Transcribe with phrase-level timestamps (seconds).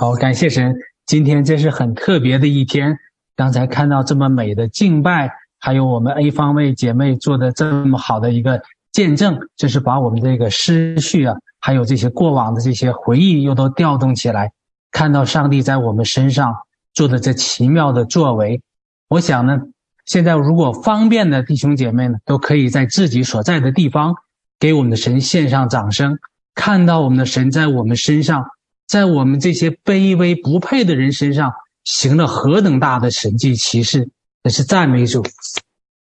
[0.00, 0.76] 好，感谢神，
[1.06, 2.96] 今天真是很特别的一天。
[3.34, 5.28] 刚才看到这么美的敬拜，
[5.58, 14.52] 还有我们 A 方位姐妹做的这么好的一个见证，这是把我们这个思绪啊，还有这些过往的这些回忆又都调动起来，
[14.92, 16.54] 看到上帝在我们身上
[16.94, 18.62] 做的这奇妙的作为。
[19.08, 19.58] 我想呢，
[20.06, 24.14] 现在如果方便的弟兄姐妹呢，都可以在自己所在的地方
[24.60, 26.20] 给我们的神献上掌声，
[26.54, 28.46] 看到我们的神在我们身上。
[28.88, 31.52] 在我们这些卑微不配的人身上
[31.84, 34.08] 行了何等大的神迹奇事，
[34.42, 35.22] 这是赞美主，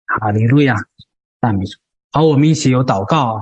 [0.05, 0.75] 哈利路亚，
[1.41, 1.79] 赞美主。
[2.11, 3.41] 好，我们一起有祷告啊，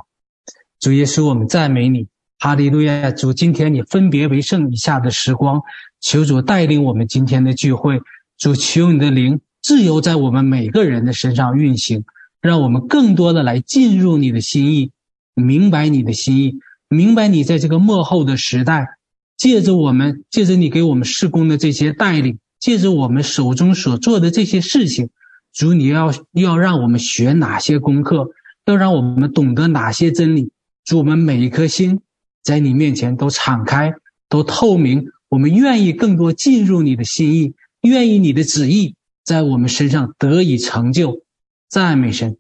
[0.80, 2.08] 主耶稣，我们赞美你，
[2.40, 3.12] 哈利路亚。
[3.12, 5.62] 主，今天你分别为圣以下的时光，
[6.00, 8.02] 求主带领我们今天的聚会，
[8.38, 12.06] 主求你的灵自由在我们每个人的身上运行，
[12.40, 14.94] 让我们更多的来进入你的心意，
[15.34, 18.97] 明白你的心意，明白你在这个幕后的时代。
[19.38, 25.10] 借着我们，借着你给我们施工的这些带领，借着我们手中所做的这些事情，
[25.54, 28.32] 主，你要要让我们学哪些功课，
[28.66, 30.52] 要让我们懂得哪些真理。
[30.84, 32.02] 主，我们每一颗心
[32.42, 33.94] 在你面前都敞开，
[34.28, 35.06] 都透明。
[35.30, 41.22] 我们愿意更多进入你的心意，愿意你的旨意在我们身上得以成就。
[41.70, 42.38] 赞美神，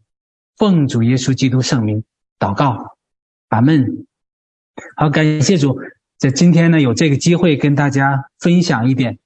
[0.55, 2.03] 奉主耶稣基督圣名
[2.39, 2.95] 祷告，
[3.49, 4.05] 阿门。
[4.95, 5.77] 好，感谢主。
[6.17, 9.19] 在今天呢，有这个机会跟大家分享一点，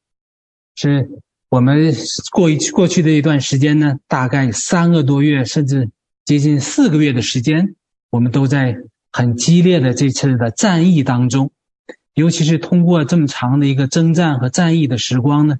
[0.75, 1.09] 是
[1.47, 1.93] 我们
[2.33, 5.89] 过一过去的一段时间呢，大概三个多月，甚至
[6.25, 7.75] 接近四个月的时间，
[8.09, 8.75] 我们都在
[9.09, 11.51] 很激烈的这次的战役当中，
[12.13, 15.59] 尤其是通过这么长的一个征战和战役的时光呢，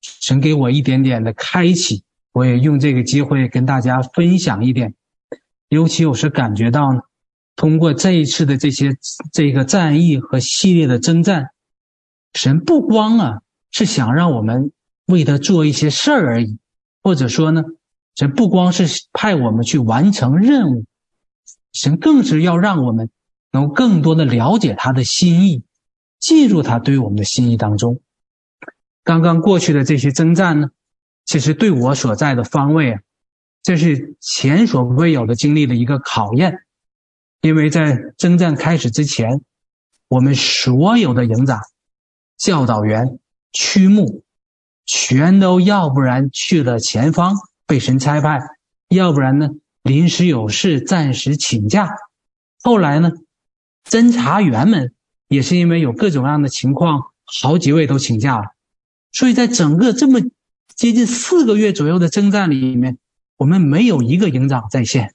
[0.00, 4.94] 神给我一点点的开启，我也用这个机会跟大家分享一点，
[5.68, 7.00] 尤其我是感觉到呢。
[7.56, 8.96] 通过这一次的这些
[9.32, 11.50] 这个战役和系列的征战，
[12.32, 14.72] 神不光啊是想让我们
[15.06, 16.58] 为他做一些事儿而已，
[17.02, 17.62] 或者说呢，
[18.14, 20.84] 神不光是派我们去完成任务，
[21.72, 23.10] 神更是要让我们
[23.52, 25.62] 能更多的了解他的心意，
[26.18, 28.00] 进入他对我们的心意当中。
[29.04, 30.70] 刚刚过去的这些征战呢，
[31.26, 33.00] 其实对我所在的方位啊，
[33.62, 36.60] 这是前所未有的经历的一个考验。
[37.40, 39.40] 因为在征战开始之前，
[40.08, 41.60] 我们所有的营长、
[42.36, 43.18] 教导员、
[43.50, 44.22] 区牧，
[44.84, 47.36] 全都要不然去了前方
[47.66, 48.40] 被神差派，
[48.88, 49.48] 要不然呢
[49.82, 51.88] 临时有事暂时请假。
[52.62, 53.12] 后来呢，
[53.88, 54.92] 侦查员们
[55.26, 58.54] 也是因为有各种各样的情况，好几位都请假了。
[59.12, 60.20] 所以在整个这么
[60.76, 62.98] 接近四个月左右的征战里面，
[63.38, 65.14] 我们没有一个营长在线，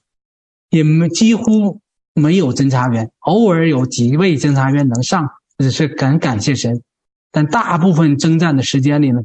[0.70, 1.80] 也没几乎。
[2.18, 6.82] 没有侦查员，偶尔有几位侦查员能上，只是很感谢神。
[7.30, 9.20] 但大部分征战的时间里呢，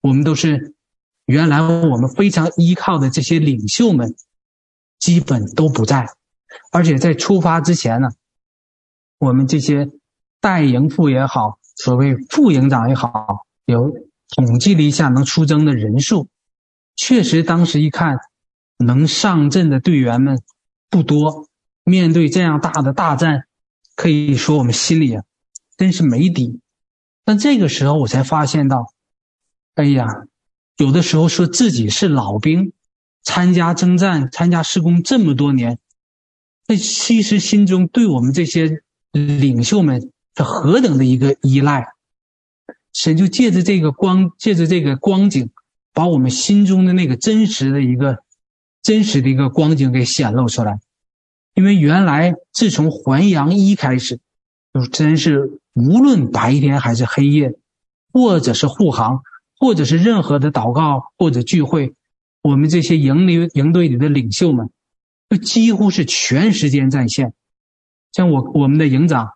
[0.00, 0.74] 我们都是
[1.26, 4.16] 原来我们非常依靠的这些领袖们，
[4.98, 6.08] 基本都不在。
[6.72, 8.08] 而且在出发之前呢，
[9.20, 9.88] 我们这些
[10.40, 13.92] 代营副也好，所谓副营长也好，有
[14.34, 16.28] 统计了一下能出征的人数，
[16.96, 18.18] 确实当时一看，
[18.78, 20.42] 能上阵的队员们
[20.88, 21.46] 不多。
[21.84, 23.44] 面对这样大的大战，
[23.96, 25.24] 可以说我们心里啊，
[25.76, 26.60] 真是没底。
[27.24, 28.92] 但这个时候我才发现到，
[29.74, 30.06] 哎呀，
[30.76, 32.72] 有的时候说自己是老兵，
[33.22, 35.78] 参加征战、参加施工这么多年，
[36.66, 38.82] 那其实心中对我们这些
[39.12, 41.88] 领袖们是何等的一个依赖。
[42.92, 45.50] 神就借着这个光，借着这个光景，
[45.92, 48.24] 把我们心中的那个真实的一个
[48.82, 50.80] 真实的一个光景给显露出来。
[51.54, 54.18] 因为原来自从还阳一开始，
[54.72, 57.54] 就真是无论白天还是黑夜，
[58.12, 59.22] 或者是护航，
[59.58, 61.94] 或者是任何的祷告或者聚会，
[62.42, 64.70] 我们这些营里营队里的领袖们，
[65.28, 67.34] 就几乎是全时间在线。
[68.12, 69.30] 像我我们的营长，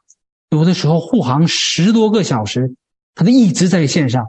[0.50, 2.74] 有的时候护航十多个小时，
[3.14, 4.28] 他都一直在线上。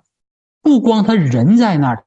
[0.62, 2.06] 不光他人在那儿，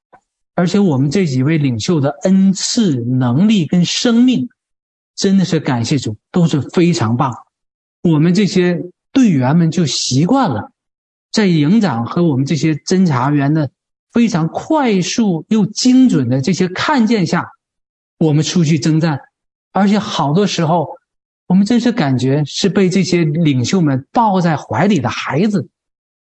[0.56, 4.48] 而且我们这几位领袖的恩赐、能力跟生命。
[5.18, 7.34] 真的是感谢主，都是非常棒。
[8.04, 8.80] 我们这些
[9.12, 10.70] 队员们就习惯了，
[11.32, 13.72] 在营长和我们这些侦查员的
[14.12, 17.50] 非常快速又精准的这些看见下，
[18.18, 19.20] 我们出去征战。
[19.72, 20.88] 而且好多时候，
[21.48, 25.68] 我们真是感觉是被这些领袖们抱在怀里的孩子。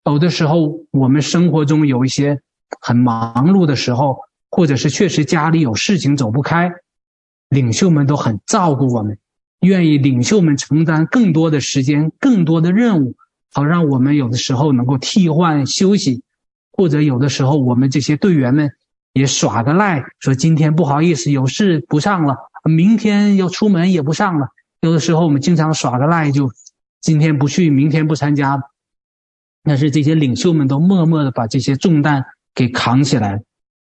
[0.04, 2.40] 有的时候，我们生活中有一些
[2.80, 4.18] 很忙碌的时候，
[4.50, 6.72] 或者是确实家里有事情走不开。
[7.50, 9.18] 领袖们都很照顾我们，
[9.60, 13.16] 愿意领袖们承担更多的时间、更多的任务，
[13.52, 16.22] 好让我们有的时候能够替换休息，
[16.70, 18.70] 或者有的时候我们这些队员们
[19.12, 24.48] 也耍个赖，说今天不好意思有事不上了，明天要出门也不上了。
[24.80, 26.52] 有的时候我们经常耍个赖，就
[27.00, 28.62] 今天不去，明天不参加。
[29.64, 32.24] 但是这些领袖们都默默的把这些重担
[32.54, 33.42] 给扛起来。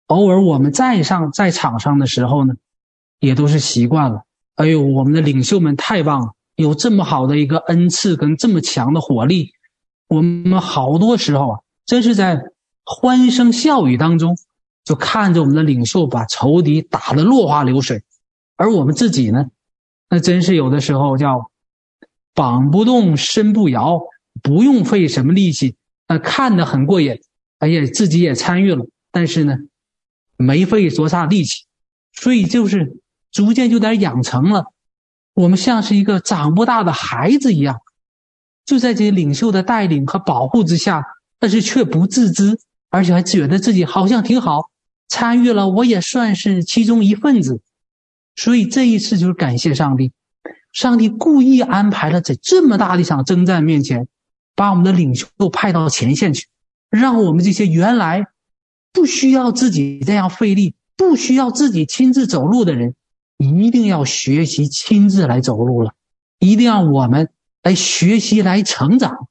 [0.07, 2.55] 偶尔我们在上在场上的时候呢，
[3.21, 4.25] 也都是习惯了。
[4.57, 6.35] 哎呦，我们的领袖们太棒了！
[6.57, 9.53] 有这么好的一个恩赐跟这么强的火力，
[10.09, 12.43] 我们好多时候啊，真是在
[12.85, 14.37] 欢声笑语当中，
[14.85, 18.03] 就看着我们的领袖把仇敌打得落花流水，
[18.57, 19.47] 而我们自己呢，
[20.11, 21.51] 那真是有的时候叫
[22.35, 24.03] 膀不动，身不摇，
[24.43, 25.77] 不用费什么力气，
[26.07, 27.19] 那看得很过瘾，
[27.59, 29.57] 哎呀，自己也参与了，但是呢，
[30.37, 31.65] 没费多大力气，
[32.13, 32.99] 所以就是
[33.33, 34.73] 逐渐就有点养成了。
[35.35, 37.81] 我们像是一个长不大的孩子一样，
[38.67, 41.05] 就在这些领袖的带领和保护之下，
[41.39, 42.59] 但是却不自知，
[42.91, 44.71] 而且还觉得自己好像挺好，
[45.09, 47.61] 参与了，我也算是其中一份子。
[48.37, 50.13] 所以这一次就是感谢上帝，
[50.73, 54.09] 上帝故意安排了在这么大的一场征战面前，
[54.55, 56.49] 把我们的领袖派到前线去，
[56.91, 58.27] 让我们这些原来
[58.93, 62.95] 不需要自己这样费力、不需要自己亲自走路的人。
[63.41, 65.95] 一定要学习亲自来走路了，
[66.39, 67.31] 一定要我们
[67.63, 69.29] 来学习来成长，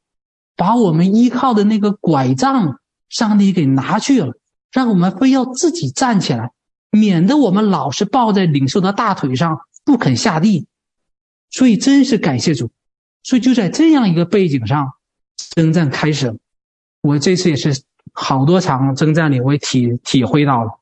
[0.55, 4.33] 把我们依靠的那个拐杖，上帝给拿去了，
[4.71, 6.53] 让我们非要自己站起来，
[6.89, 10.65] 免得我们老是抱在领袖的大腿上不肯下地。
[11.51, 12.71] 所以真是感谢主，
[13.21, 14.93] 所以就在这样一个背景上，
[15.55, 16.35] 征战开始了。
[17.01, 20.79] 我这次也是好多场征战里，我也体体会到了，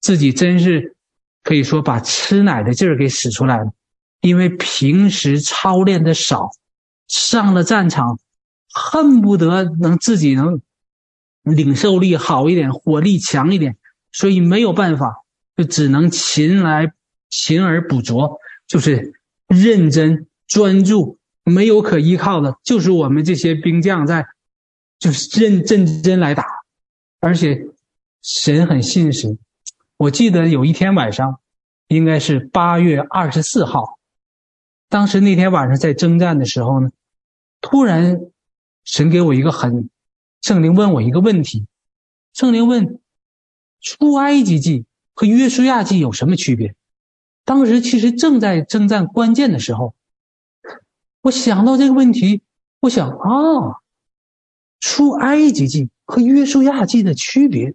[0.00, 0.93] 自己真是。
[1.44, 3.72] 可以说把吃奶的劲儿给使出来了，
[4.22, 6.50] 因为平时操练的少，
[7.06, 8.18] 上了战场，
[8.72, 10.62] 恨不得能自己能
[11.42, 13.76] 领受力好一点，火力强一点，
[14.10, 15.22] 所以没有办法，
[15.54, 16.92] 就只能勤来
[17.28, 19.12] 勤而补拙，就是
[19.46, 24.26] 认真专注，没有可依靠的，就是我们这些兵将在，
[24.98, 26.46] 就是认认真真来打，
[27.20, 27.66] 而且
[28.22, 29.36] 神很信实。
[29.96, 31.40] 我记得有一天晚上，
[31.86, 33.98] 应该是八月二十四号。
[34.88, 36.90] 当时那天晚上在征战的时候呢，
[37.60, 38.20] 突然
[38.82, 39.88] 神给我一个很，
[40.42, 41.66] 圣灵问我一个问题。
[42.32, 42.98] 圣灵问：
[43.80, 46.74] 出埃及记和约书亚记有什么区别？
[47.44, 49.94] 当时其实正在征战关键的时候，
[51.22, 52.42] 我想到这个问题，
[52.80, 53.78] 我想啊，
[54.80, 57.74] 出埃及记和约书亚记的区别。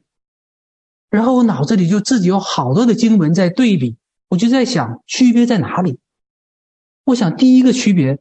[1.10, 3.98] 然后我脑子里就自己有好多的经文在对比，
[4.30, 6.00] 我就在想区别在哪里。
[7.04, 8.20] 我想第一个区别，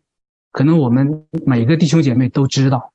[0.51, 2.95] 可能我们每个弟兄姐妹都知道，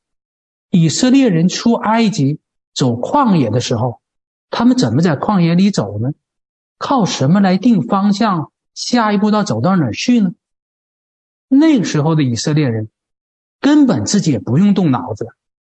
[0.71, 2.39] 以色列人出埃及
[2.73, 4.01] 走旷野的时候，
[4.49, 6.13] 他们怎么在旷野里走呢？
[6.79, 8.51] 靠什么来定方向？
[8.73, 10.31] 下一步要走到哪儿去呢？
[11.47, 12.89] 那个时候的以色列人
[13.59, 15.27] 根本自己也不用动脑子，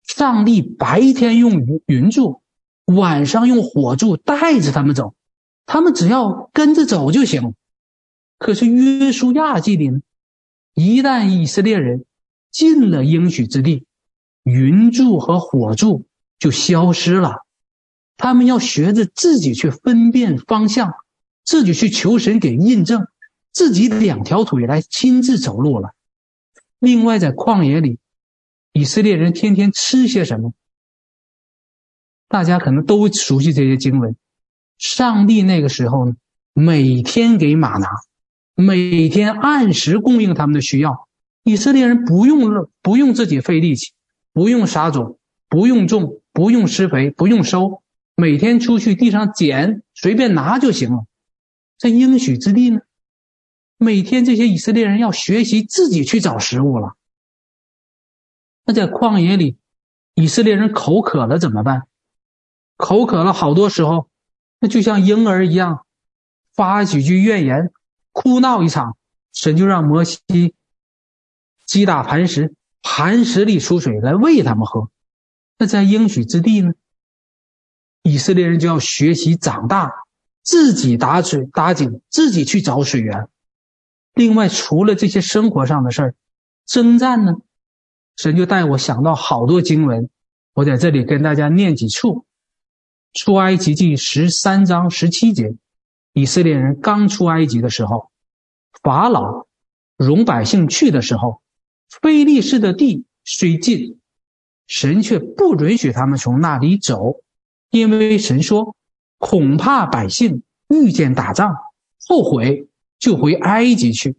[0.04, 2.43] 上帝白天用云云柱。
[2.86, 5.16] 晚上用火柱带着他们走，
[5.66, 7.56] 他们只要跟着走就行。
[8.38, 10.02] 可是约书亚记里呢，
[10.74, 12.06] 一旦以色列人
[12.52, 13.86] 进了应许之地，
[14.44, 16.06] 云柱和火柱
[16.40, 17.46] 就消失了。
[18.18, 20.94] 他们要学着自己去分辨方向，
[21.44, 23.08] 自己去求神给印证，
[23.52, 25.94] 自己两条腿来亲自走路了。
[26.80, 27.98] 另外，在旷野里，
[28.74, 30.54] 以色列人天天吃些什么？
[32.28, 34.16] 大家可能都熟悉这些经文。
[34.78, 36.16] 上帝那个时候呢，
[36.54, 37.88] 每天给马拿，
[38.56, 41.08] 每天按时供应他们的需要。
[41.44, 43.92] 以色列人不用不用自己费力气，
[44.34, 47.82] 不用撒种，不用种，不用施肥，不用收，
[48.16, 51.06] 每天出去地上捡，随便拿就行了。
[51.78, 52.80] 在应许之地呢，
[53.78, 56.96] 每天这些以色列人要学习自己去找食物了。
[58.66, 59.58] 那在旷野里，
[60.16, 61.84] 以色列人口渴了怎么办？
[62.76, 64.10] 口渴了，好多时候，
[64.60, 65.86] 那就像婴儿一样，
[66.54, 67.72] 发几句怨言，
[68.12, 68.98] 哭闹一场，
[69.34, 70.20] 神就让摩西
[71.66, 74.90] 击打磐石，磐石里出水来喂他们喝。
[75.58, 76.74] 那在应许之地呢，
[78.02, 79.92] 以色列人就要学习长大，
[80.42, 83.30] 自己打水打井，自己去找水源。
[84.14, 86.16] 另外，除了这些生活上的事儿，
[86.66, 87.36] 征战呢，
[88.18, 90.10] 神就带我想到好多经文，
[90.54, 92.26] 我在这里跟大家念几处。
[93.14, 95.56] 出埃及记十三章十七节，
[96.14, 98.10] 以色列人刚出埃及的时候，
[98.82, 99.46] 法老
[99.98, 101.42] 容百姓去的时候，
[102.02, 104.00] 非利士的地虽近，
[104.66, 107.22] 神却不允许他们从那里走，
[107.70, 108.76] 因为神说，
[109.20, 111.56] 恐怕百姓遇见打仗，
[112.08, 112.68] 后悔
[112.98, 114.16] 就回埃及去。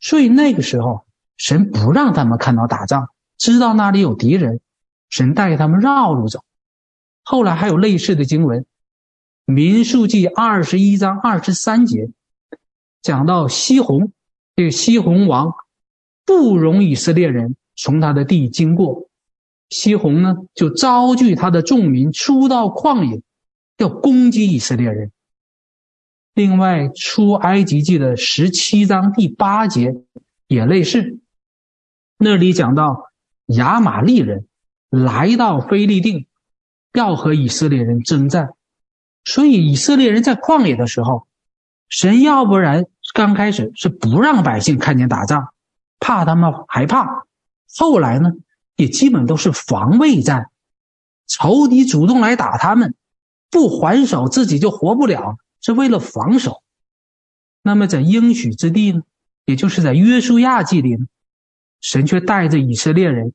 [0.00, 1.04] 所以那个时候，
[1.36, 4.60] 神不让他们看到打仗，知道那里有敌人，
[5.10, 6.44] 神带他们绕路走。
[7.30, 8.60] 后来还有类似的经文，
[9.44, 12.08] 《民数记》二十一章二十三节
[13.02, 14.12] 讲到西宏，
[14.56, 15.52] 这个西宏王
[16.24, 19.10] 不容以色列人从他的地经过，
[19.68, 23.20] 西宏呢就招聚他的众民出到旷野，
[23.76, 25.12] 要攻击以色列人。
[26.32, 29.94] 另外，出埃及记的十七章第八节
[30.46, 31.18] 也类似，
[32.16, 33.10] 那里讲到
[33.48, 34.46] 亚玛力人
[34.88, 36.24] 来到非利定，
[36.92, 38.54] 要和以色列人征战，
[39.24, 41.26] 所以以色列人在旷野的时候，
[41.88, 45.52] 神要不然刚开始是不让百姓看见打仗，
[45.98, 47.26] 怕他们害怕，
[47.76, 48.32] 后来呢
[48.76, 50.50] 也基本都是防卫战，
[51.26, 52.94] 仇敌主动来打他们，
[53.50, 55.36] 不还手自己就活不了。
[55.60, 56.62] 是为了防守，
[57.62, 59.02] 那么在应许之地呢，
[59.44, 61.06] 也就是在约书亚记里呢，
[61.80, 63.32] 神却带着以色列人，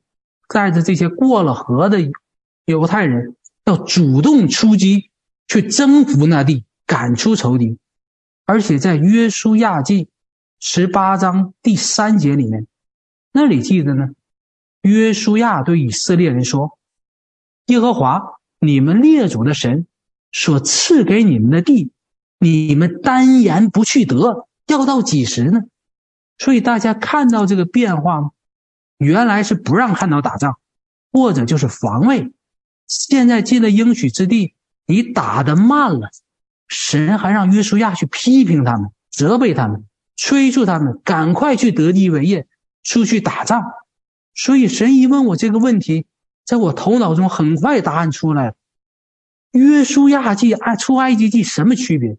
[0.48, 1.98] 带着这些过了河的
[2.64, 5.10] 犹太人，要主动出击，
[5.48, 7.78] 去征服那地，赶出仇敌。
[8.44, 10.08] 而且在约书亚记
[10.60, 12.66] 十八章第三节里面，
[13.32, 14.08] 那里记得呢，
[14.82, 16.78] 约书亚对以色列人说
[17.66, 18.22] ：“耶和华
[18.58, 19.86] 你们列祖的神
[20.30, 21.90] 所赐给你们的地。”
[22.40, 25.60] 你们单言不去得，要到几时呢？
[26.36, 28.32] 所以大家看到这个变化吗？
[28.98, 30.58] 原来是不让看到打仗，
[31.10, 32.34] 或者就是防卫。
[32.86, 34.54] 现在进了应许之地，
[34.86, 36.10] 你打得慢了，
[36.68, 39.84] 神还让约书亚去批评他们、责备他们、
[40.16, 42.46] 催促他们赶快去得地为业，
[42.82, 43.62] 出去打仗。
[44.34, 46.06] 所以神一问我这个问题，
[46.44, 48.54] 在我头脑中很快答案出来了：
[49.52, 52.18] 约书亚记、爱出埃及记什么区别？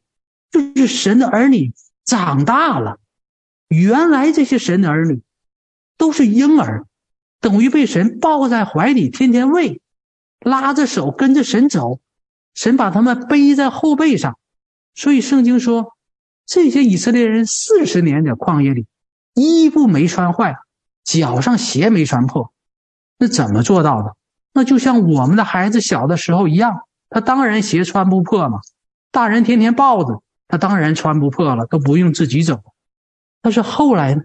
[0.51, 1.73] 就是神的儿女
[2.05, 2.99] 长大了，
[3.67, 5.21] 原来这些神的儿女
[5.97, 6.85] 都是婴儿，
[7.41, 9.81] 等于被神抱在怀里，天天喂，
[10.45, 11.99] 拉着手跟着神走，
[12.53, 14.37] 神把他们背在后背上。
[14.93, 15.93] 所以圣经说，
[16.45, 18.85] 这些以色列人四十年在旷野里，
[19.33, 20.55] 衣服没穿坏，
[21.03, 22.53] 脚上鞋没穿破，
[23.17, 24.15] 那怎么做到的？
[24.53, 28.59] 那就像我们的孩子小的时候一样，他当然鞋穿不破嘛，
[29.11, 30.21] 大人天天抱着。
[30.47, 32.61] 他当然穿不破了，都不用自己走。
[33.41, 34.21] 但是后来呢，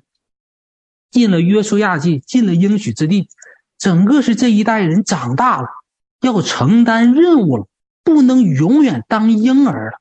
[1.11, 3.31] 进了约书亚记，进了应许之地，
[3.79, 5.69] 整个是这一代人长大了，
[6.21, 7.67] 要承担任务了，
[8.05, 9.99] 不能永远当婴儿了。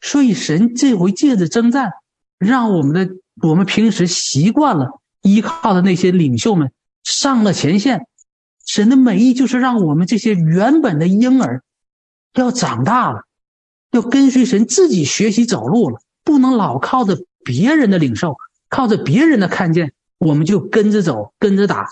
[0.00, 1.92] 所以神这回借着征战，
[2.38, 3.14] 让我们的
[3.46, 6.72] 我们平时习惯了依靠的那些领袖们
[7.04, 8.06] 上了前线。
[8.66, 11.62] 神的美意就是让我们这些原本的婴儿
[12.34, 13.24] 要长大了。
[13.90, 18.36] 要跟随神自己学习走路了，不能老靠着别人的领受，
[18.68, 21.88] 靠着别人的看见，我们就跟着走，跟着打。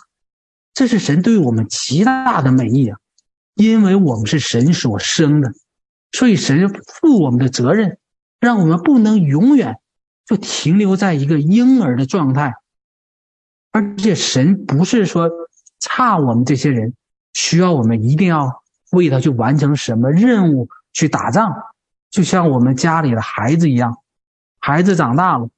[0.73, 2.99] 这是神对我们极大的美意啊！
[3.59, 5.53] 因为我们是神所生的，
[6.13, 7.99] 所以神负我们的责任，
[8.39, 9.81] 让我们不能永远
[10.25, 12.55] 就停留在一个婴儿的状态。
[13.73, 15.29] 而且神不是说
[15.81, 16.95] 差我们这些人，
[17.35, 18.63] 需要我们一定要
[18.93, 21.53] 为他去完成什么任务，去打仗。
[22.11, 23.99] 就像我们家里的孩子一样，
[24.61, 25.51] 孩子长大了，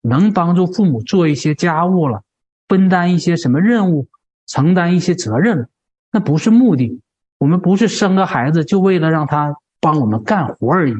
[0.00, 2.22] 能帮助父母做一些家务了，
[2.68, 4.06] 分担一些什么任务，
[4.46, 5.68] 承担一些责任了，
[6.12, 7.00] 那不是目的。
[7.42, 10.94] 我们不是生个孩子就为了让他帮我们干活而已，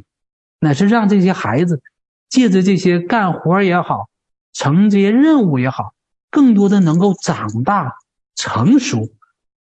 [0.59, 1.81] 乃是让这些孩子
[2.29, 4.09] 借着这些干活也好，
[4.53, 5.95] 承接任务也好，
[6.31, 7.95] 更多的能够长大
[8.35, 9.09] 成熟，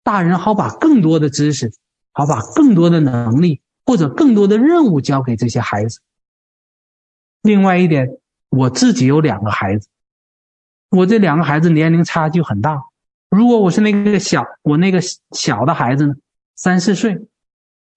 [0.02, 1.70] 大人好把更多的知识，
[2.12, 3.60] 好把更多的能力。
[3.86, 6.00] 或者更多的任务交给这些孩子。
[7.42, 8.16] 另外一点，
[8.48, 9.88] 我自己有两个孩子，
[10.88, 12.82] 我这两个孩子年龄差距很大。
[13.28, 15.02] 如果我是那个小，我那个
[15.32, 16.14] 小的孩子呢，
[16.56, 17.26] 三四岁，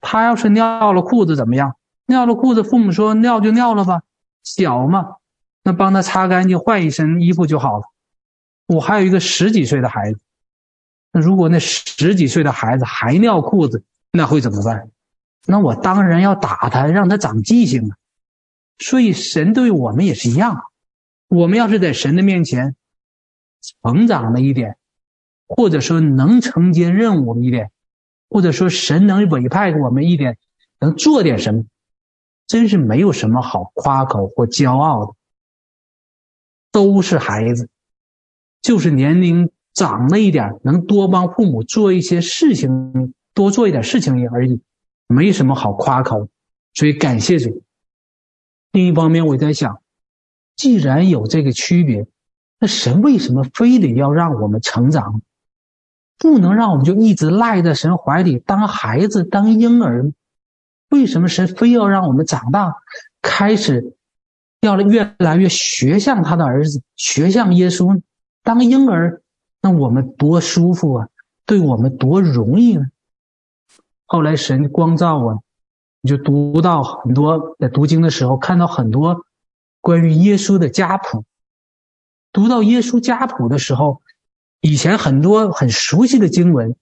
[0.01, 1.75] 他要是尿了裤子怎么样？
[2.05, 4.01] 尿了裤子，父母说尿就尿了吧，
[4.43, 5.17] 小嘛，
[5.63, 7.83] 那帮他擦干净，换一身衣服就好了。
[8.67, 10.19] 我还有一个十几岁的孩子，
[11.11, 14.89] 那如果那十几岁的孩子还尿裤子，那会怎么办？
[15.45, 17.97] 那我当然要打他，让他长记性啊。
[18.79, 20.63] 所以神对我们也是一样，
[21.27, 22.75] 我们要是在神的面前
[23.83, 24.77] 成长了一点，
[25.47, 27.71] 或者说能承接任务了一点，
[28.29, 30.37] 或者说神能委派给我们一点，
[30.79, 31.63] 能做点什么，
[32.47, 35.13] 真是没有什么好夸口或骄傲的。
[36.71, 37.69] 都是孩子，
[38.61, 44.61] 就是年龄长了一点，能多帮父母做一些事情，多做一点事情而已，
[45.07, 46.27] 没什么好夸口。
[46.73, 47.63] 所以感谢主。
[48.73, 49.81] 另一方面，我在想，
[50.55, 52.05] 既然有这个区别，
[52.59, 55.21] 那神为什么非得要让我们成长？
[56.17, 60.11] 不能让我们就一直赖在神怀里当孩子、当婴儿？
[60.89, 62.75] 为什么神非要让我们长大，
[63.21, 63.95] 开始
[64.61, 68.01] 要越来越学像他的儿子，学像耶稣？
[68.41, 69.21] 当婴儿，
[69.61, 71.09] 那我们多舒服啊，
[71.45, 72.85] 对我们多容易呢？
[74.05, 75.43] 后来神光照我，
[76.01, 79.25] 你就读到很多，在读经的时候看到很多
[79.81, 81.25] 关于耶稣的家谱。
[82.31, 84.01] 读到耶稣家谱的时候，
[84.59, 86.75] 以前很多很熟悉的经文，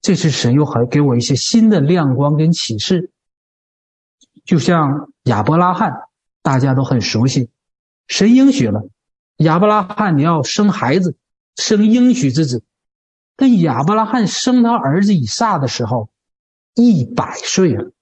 [0.00, 3.10] 这次神又还给我一些新的亮光跟启示。
[4.44, 5.92] 就像亚伯拉罕，
[6.42, 7.50] 大家都很熟悉，
[8.08, 8.88] 神应许了
[9.36, 11.16] 亚伯拉罕你要生孩子，
[11.56, 12.64] 生应许之子。
[13.36, 16.10] 但亚伯拉罕生他儿子以撒的时候，
[16.74, 17.92] 一百岁了。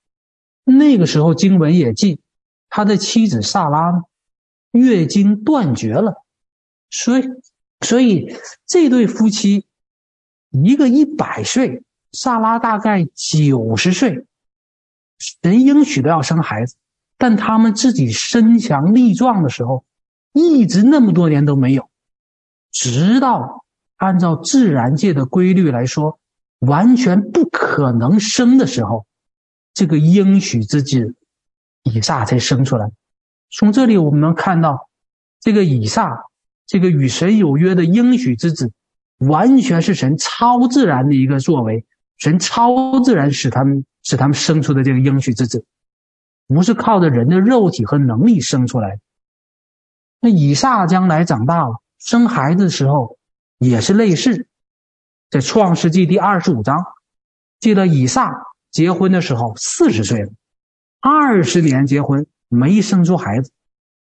[0.65, 2.21] 那个时候经文也记，
[2.69, 4.03] 他的妻子撒拉呢，
[4.71, 6.23] 月经断绝了。
[6.91, 7.25] 所以，
[7.81, 9.65] 所以这对夫妻，
[10.51, 11.83] 一个一百岁，
[12.13, 14.27] 撒拉大概九十岁，
[15.19, 16.75] 神应许都要生孩子，
[17.17, 19.85] 但他们自己身强力壮的时候，
[20.33, 21.89] 一直那么多年都没有，
[22.73, 23.65] 直到
[23.97, 26.19] 按照自然界的规律来说，
[26.59, 29.07] 完全不可能生的时候，
[29.73, 31.15] 这个应许之子
[31.85, 32.91] 以撒才生出来。
[33.51, 34.89] 从这里我们能看到，
[35.41, 36.25] 这个以撒。
[36.69, 38.71] 这个与神有约的应许之子，
[39.17, 41.87] 完全是神超自然的一个作为，
[42.19, 45.65] 神超自然使他们使他们生出的这个应许之子，
[46.47, 49.01] 不是靠着人的肉体和能力生出来的。
[50.21, 53.17] 那以撒将来长大了，生孩子的时候
[53.59, 54.47] 也是类似，
[55.31, 56.85] 在创世纪第二十五章，
[57.61, 58.31] 记得以撒
[58.71, 60.33] 结婚的时候四十岁了，
[61.01, 63.53] 二十年结婚没生出孩子，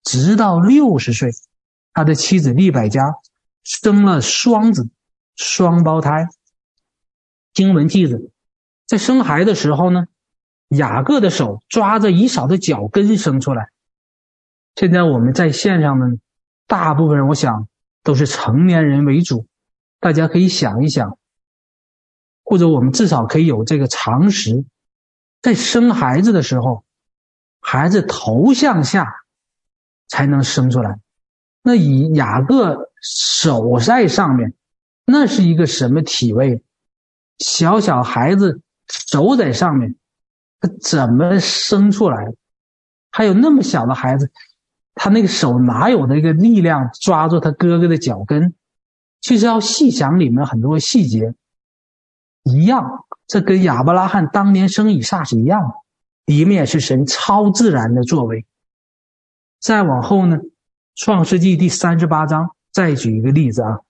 [0.04, 1.32] 直到六十岁。
[1.96, 3.16] 他的妻子利百加
[3.64, 4.90] 生了双子，
[5.36, 6.28] 双胞胎。
[7.54, 8.20] 经文记载，
[8.86, 10.06] 在生孩子的时候呢，
[10.68, 13.70] 雅各的手抓着以扫的脚跟生出来。
[14.76, 16.18] 现在我们在线上呢，
[16.68, 17.70] 大部分人我想
[18.04, 19.48] 都是成年人为主，
[20.02, 21.18] 大家可以想一想，
[22.44, 24.66] 或者我们至少可以有这个常识，
[25.42, 26.84] 在生孩子的时候，
[27.62, 29.08] 孩子头向下
[30.10, 31.00] 才能生出来。
[31.68, 34.54] 那以雅各手在上面，
[35.04, 36.62] 那是一个什么体位？
[37.40, 39.96] 小小孩子手在上面，
[40.60, 42.32] 他怎么生出来？
[43.10, 44.32] 还有那么小的孩子，
[44.94, 48.54] 他那个手哪有那个力量抓住他哥哥的脚跟？
[49.22, 51.34] 其实要细想里面很多细节，
[52.44, 55.74] 一样，这跟亚伯拉罕当年生以撒是一样的，
[56.28, 58.46] 里面也是神超自然的作为。
[59.60, 60.38] 再往后呢？
[60.96, 63.82] 创世纪第三十八章，再举一个例子啊，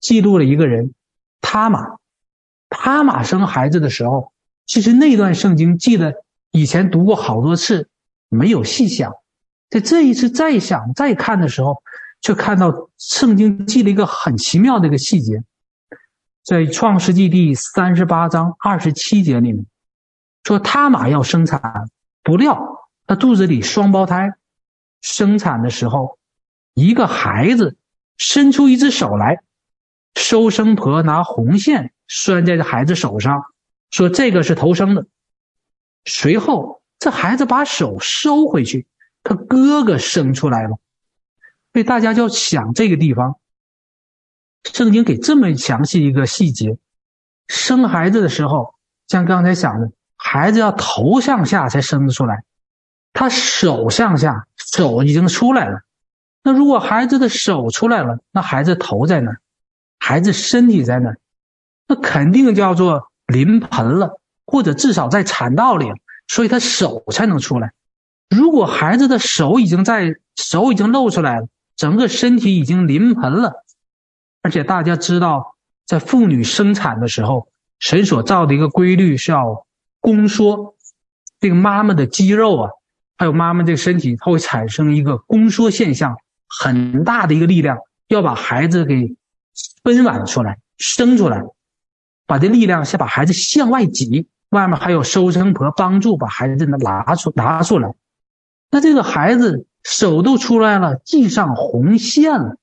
[0.00, 0.92] 记录了一个人，
[1.40, 1.98] 他玛，
[2.68, 4.32] 他玛生孩子的时候，
[4.66, 7.88] 其实那段圣经记得以前读过好多次，
[8.28, 9.12] 没有细想，
[9.70, 11.80] 在这一次再想再看的时候，
[12.20, 15.44] 却看到圣经记了一个很奇妙的一个细节，
[16.42, 19.64] 在创世纪第三十八章二十七节里面，
[20.42, 21.88] 说他玛要生产，
[22.24, 24.34] 不料他肚子里双胞胎，
[25.00, 26.18] 生产的时候。
[26.74, 27.76] 一个孩子
[28.16, 29.42] 伸出一只手来，
[30.14, 33.44] 收生婆拿红线拴在这孩子手上，
[33.90, 35.06] 说这个是头生的。
[36.04, 38.86] 随后，这孩子把手收回去，
[39.22, 40.78] 他哥哥生出来了。
[41.72, 43.36] 所以大家就想这个地方，
[44.64, 46.78] 圣经给这么详细一个细节：
[47.48, 48.74] 生孩子的时候，
[49.08, 52.44] 像刚才讲的，孩子要头向下才生得出来，
[53.12, 55.82] 他手向下，手已经出来了。
[56.44, 59.38] 那如果孩子的手出来了，那孩子头在哪儿？
[59.98, 61.18] 孩子身体在哪儿？
[61.86, 65.86] 那肯定叫做临盆了，或者至少在产道里，
[66.26, 67.72] 所以他手才能出来。
[68.28, 73.64] 如果孩子的手已经在，手已经露出来了，整个身体已经临盆了，
[74.42, 75.54] 而且大家知道，
[75.86, 79.66] 在妇女生产的时候，神所造的一个规律是要
[80.00, 80.74] 宫缩，
[81.38, 82.70] 这个妈妈的肌肉啊，
[83.16, 86.16] 还有妈妈这个身体，它会产生一个宫缩现象。
[86.60, 89.16] 很大的一个力量，要把孩子给
[89.82, 91.42] 分娩出来、生出来，
[92.26, 97.94] 把这力量先把孩子向外挤，外面还有收生婆帮助把孩子拿出拿出来。
[98.70, 102.56] 那这个孩子手都出来了，系上红线了，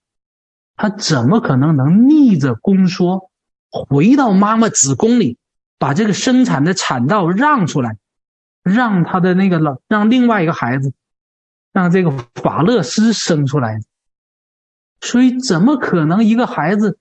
[0.75, 3.30] 他怎么可能能逆着宫缩，
[3.69, 5.38] 回到妈妈子宫里，
[5.78, 7.97] 把这个生产的产道让出来，
[8.63, 10.93] 让他的那个了，让另外一个孩子，
[11.71, 13.79] 让这个法勒斯生出来？
[15.01, 16.97] 所以，怎么可能一个孩子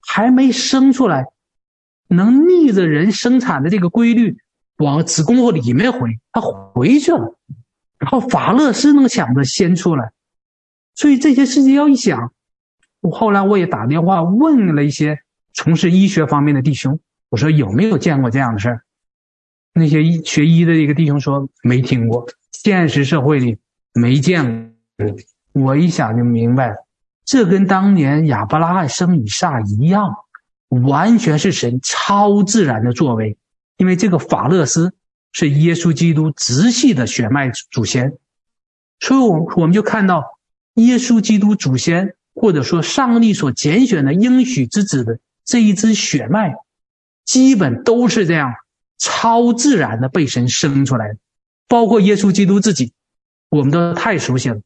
[0.00, 1.26] 还没生出来，
[2.08, 4.38] 能逆着人生产的这个规律
[4.76, 6.20] 往子宫里面回？
[6.30, 7.36] 他回去了，
[7.98, 10.12] 然后法勒斯能抢着先出来，
[10.94, 12.32] 所以这些事情要一想，
[13.00, 15.18] 我后来我也打电话问了一些
[15.52, 18.82] 从事医学方面的弟兄，我说有没有见过这样的事儿？
[19.72, 23.58] 那些医学医的一个弟兄说没听过，现实社会里
[23.98, 25.16] 没见过。
[25.52, 26.76] 我一想就明白了。
[27.24, 30.14] 这跟当年亚伯拉罕生以撒一样，
[30.68, 33.36] 完全是神超自然的作为。
[33.78, 34.94] 因为这个法勒斯
[35.32, 38.16] 是耶稣基督直系的血脉祖先，
[39.00, 40.38] 所以，我我们就看到
[40.74, 46.54] 耶稣基督祖先，或者说上帝所拣选的应许之子的这一支血脉，
[47.24, 48.54] 基本都是这样
[48.98, 51.18] 超自然的被神生出来的。
[51.68, 52.92] 包括耶稣基督自己，
[53.48, 54.60] 我们都太熟悉了，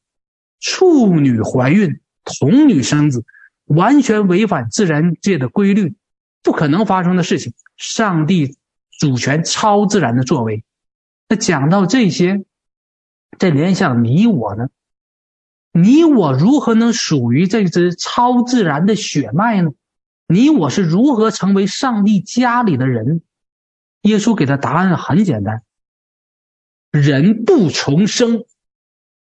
[0.60, 2.00] 处女怀孕。
[2.22, 3.24] 童女生子，
[3.64, 5.94] 完全违反自然界的规律，
[6.42, 7.54] 不可能发生的事情。
[7.76, 8.56] 上帝
[9.00, 10.62] 主权超自然的作为。
[11.28, 12.44] 那讲到这些，
[13.38, 14.68] 再联想你我呢？
[15.72, 19.70] 你我如何能属于这支超自然的血脉呢？
[20.28, 23.22] 你我是如何成为上帝家里的人？
[24.02, 25.62] 耶稣给的答案很简单：
[26.90, 28.44] 人不重生，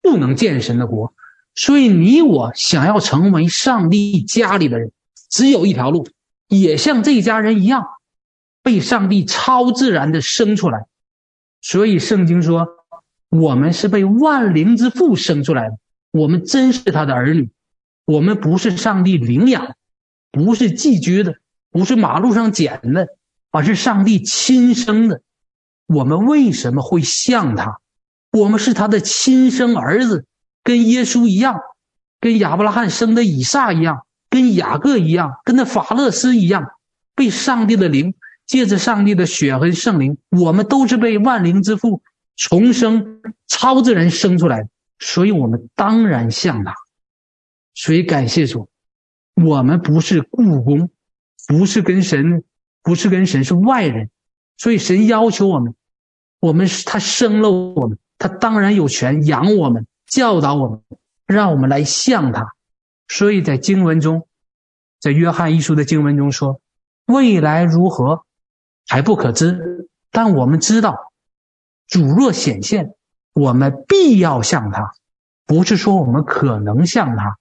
[0.03, 1.15] 不能见神的国。
[1.55, 4.91] 所以，你我想要成为上帝家里的人，
[5.31, 6.07] 只有一条路，
[6.49, 7.85] 也像这家人一样，
[8.63, 10.87] 被上帝超自然的生出来。
[11.61, 12.67] 所以，圣经说，
[13.29, 15.77] 我们是被万灵之父生出来的，
[16.11, 17.51] 我们真是他的儿女，
[18.07, 19.77] 我们不是上帝领养，
[20.31, 21.37] 不是寄居的，
[21.71, 23.09] 不是马路上捡的，
[23.51, 25.21] 而是上帝亲生的。
[25.87, 27.82] 我们为什么会像他？
[28.33, 30.27] 我们是他的亲生儿子。
[30.65, 31.59] 跟耶稣一样，
[32.21, 36.65] 跟亚伯拉罕生的以撒一样，跟雅各一样，跟那法勒斯一样，
[37.17, 38.15] 被上帝的灵
[38.47, 42.01] 借着上帝的血和圣灵，我们都是被万灵之父
[42.37, 44.69] 重生、超自然生出来，
[45.01, 46.73] 所以我们当然像他。
[47.75, 48.69] 所以感谢主，
[49.35, 50.91] 我们不是雇工，
[51.49, 52.45] 不是跟神，
[52.85, 54.11] 不是跟神是外人，
[54.59, 55.75] 所以神要求我们，
[56.39, 59.85] 我们是他生了我们，他当然有权养我们。
[60.07, 60.81] 教导我们，
[61.27, 62.53] 让我们来像他。
[63.09, 64.29] 所以在经文中，
[65.01, 66.61] 在约翰一书的经文中说
[67.07, 68.25] ：“未来如何
[68.87, 71.13] 还不可知，但我们知道，
[71.89, 72.95] 主若显现，
[73.33, 74.93] 我们必要像他。
[75.47, 77.39] 不是说我们可能像他，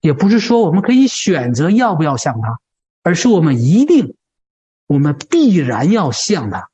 [0.00, 2.60] 也不是说我们可以选择要不要像他，
[3.02, 4.14] 而是我们一定，
[4.86, 6.68] 我们必然要像他，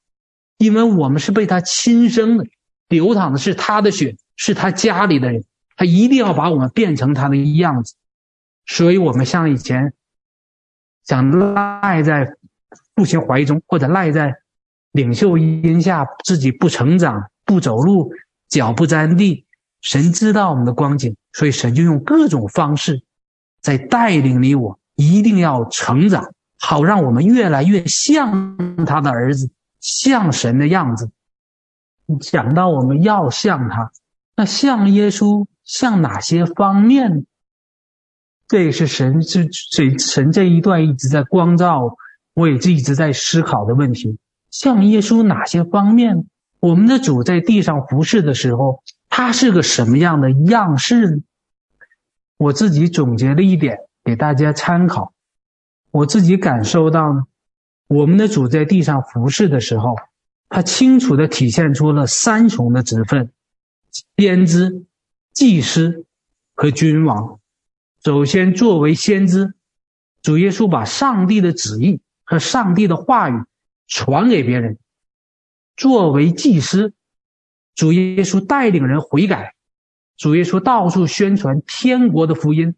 [0.58, 2.44] 因为我们是被他亲生的，
[2.88, 5.42] 流淌的是他的血。”是他家里的人，
[5.74, 7.96] 他一定要把我们变成他的样子，
[8.66, 9.92] 所以我们像以前
[11.04, 12.36] 想赖在
[12.94, 14.36] 父亲怀中，或者赖在
[14.92, 18.12] 领袖荫下，自己不成长、不走路、
[18.48, 19.44] 脚不沾地。
[19.80, 23.02] 神知道我们的光景，所以神就用各种方式
[23.60, 31.10] 在带领你我，一定要成长，好让我们越来越像他的儿子，像神的样子。
[32.16, 33.92] 讲到我们要像他。
[34.36, 37.26] 那像耶稣，像哪些方面？
[38.46, 41.96] 这也是神是神神这一段一直在光照，
[42.34, 44.18] 我也是一直在思考的问题。
[44.50, 46.26] 像耶稣哪些方面？
[46.60, 51.22] 我们的主在地上服侍的时候，他是个什么样的样式呢？
[52.36, 55.12] 我自己总结了一点给大家参考。
[55.90, 57.24] 我自己感受到呢，
[57.86, 59.96] 我们的主在地上服侍的时候，
[60.48, 63.30] 他清楚地体现出了三重的职分。
[64.16, 64.86] 先知、
[65.32, 66.06] 祭司
[66.54, 67.40] 和君王。
[68.04, 69.54] 首先，作为先知，
[70.22, 73.42] 主耶稣把上帝的旨意和上帝的话语
[73.86, 74.76] 传给别人；
[75.76, 76.92] 作为祭司，
[77.74, 79.52] 主耶稣带领人悔改；
[80.16, 82.74] 主耶稣到处宣传天国的福音，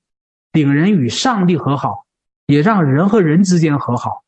[0.53, 2.07] 领人与上帝和好，
[2.47, 4.25] 也让人和人之间和好；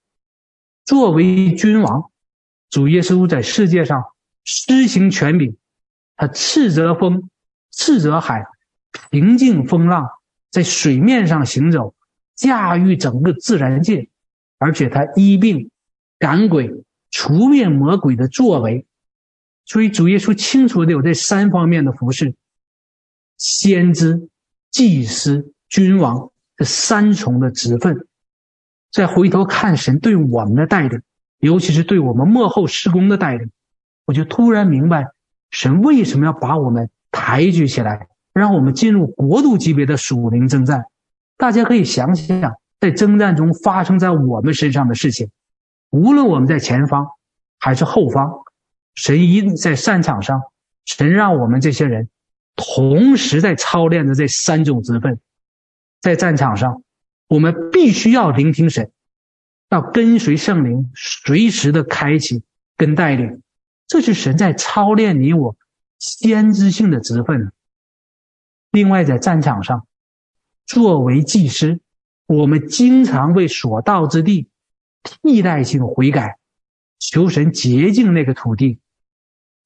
[0.84, 2.11] 作为君王，
[2.72, 4.02] 主耶稣在世界上
[4.42, 5.56] 施行权柄。
[6.16, 7.28] 他斥责风，
[7.72, 8.46] 斥责海，
[9.10, 10.08] 平静风浪，
[10.50, 11.94] 在水面上行走，
[12.36, 14.08] 驾驭整个自然界，
[14.58, 15.70] 而且他医病、
[16.18, 16.70] 赶鬼、
[17.10, 18.86] 除灭魔鬼的作为，
[19.64, 22.34] 所以主耶稣清楚的有这三方面的服饰：
[23.36, 24.28] 先知、
[24.70, 28.06] 祭司、君王，这三重的职分，
[28.92, 31.02] 再回头看神对我们的带领，
[31.42, 33.50] 尤其是对我们幕后施工的带领，
[34.04, 35.08] 我就突然明白，
[35.50, 40.84] 神为什么要把我们抬举起来，让我们进入国度级别的属灵征战。
[41.36, 45.30] 大家可以想想，在征战中发生在我们身上的事情，
[45.90, 47.08] 无论我们在前方
[47.58, 48.30] 还是后方，
[48.94, 50.42] 神一在战场上，
[50.84, 52.08] 神让我们这些人
[52.54, 55.18] 同时在操练的这三种职分。
[56.00, 56.84] 在战场上，
[57.26, 58.92] 我们必须要聆听神，
[59.72, 62.42] 要跟随圣灵，随时的开启
[62.76, 63.40] 跟带领。
[63.88, 65.56] 这是神在操练你我
[65.98, 67.52] 先知性的职分。
[68.70, 69.86] 另外，在战场上，
[70.66, 71.80] 作为祭司，
[72.26, 74.50] 我们经常为所到之地
[75.02, 76.36] 替代性悔改，
[76.98, 78.78] 求神洁净那个土地，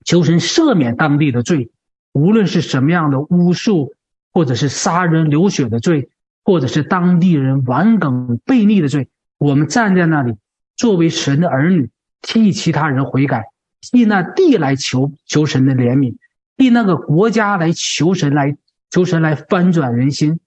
[0.05, 1.73] 求神赦免当地的罪，
[2.13, 3.93] 无论是什么样的巫术，
[4.33, 6.11] 或者是杀人流血的罪。
[6.49, 9.09] 或者是当地人顽梗悖逆的罪，
[9.39, 10.37] 我们站在那里，
[10.77, 11.91] 作为神的儿女，
[12.23, 13.45] 替其他人悔改，
[13.81, 16.17] 替那地来求求神的怜悯，
[16.57, 18.57] 替那个国家来求神来
[18.91, 20.41] 求神来翻转人心，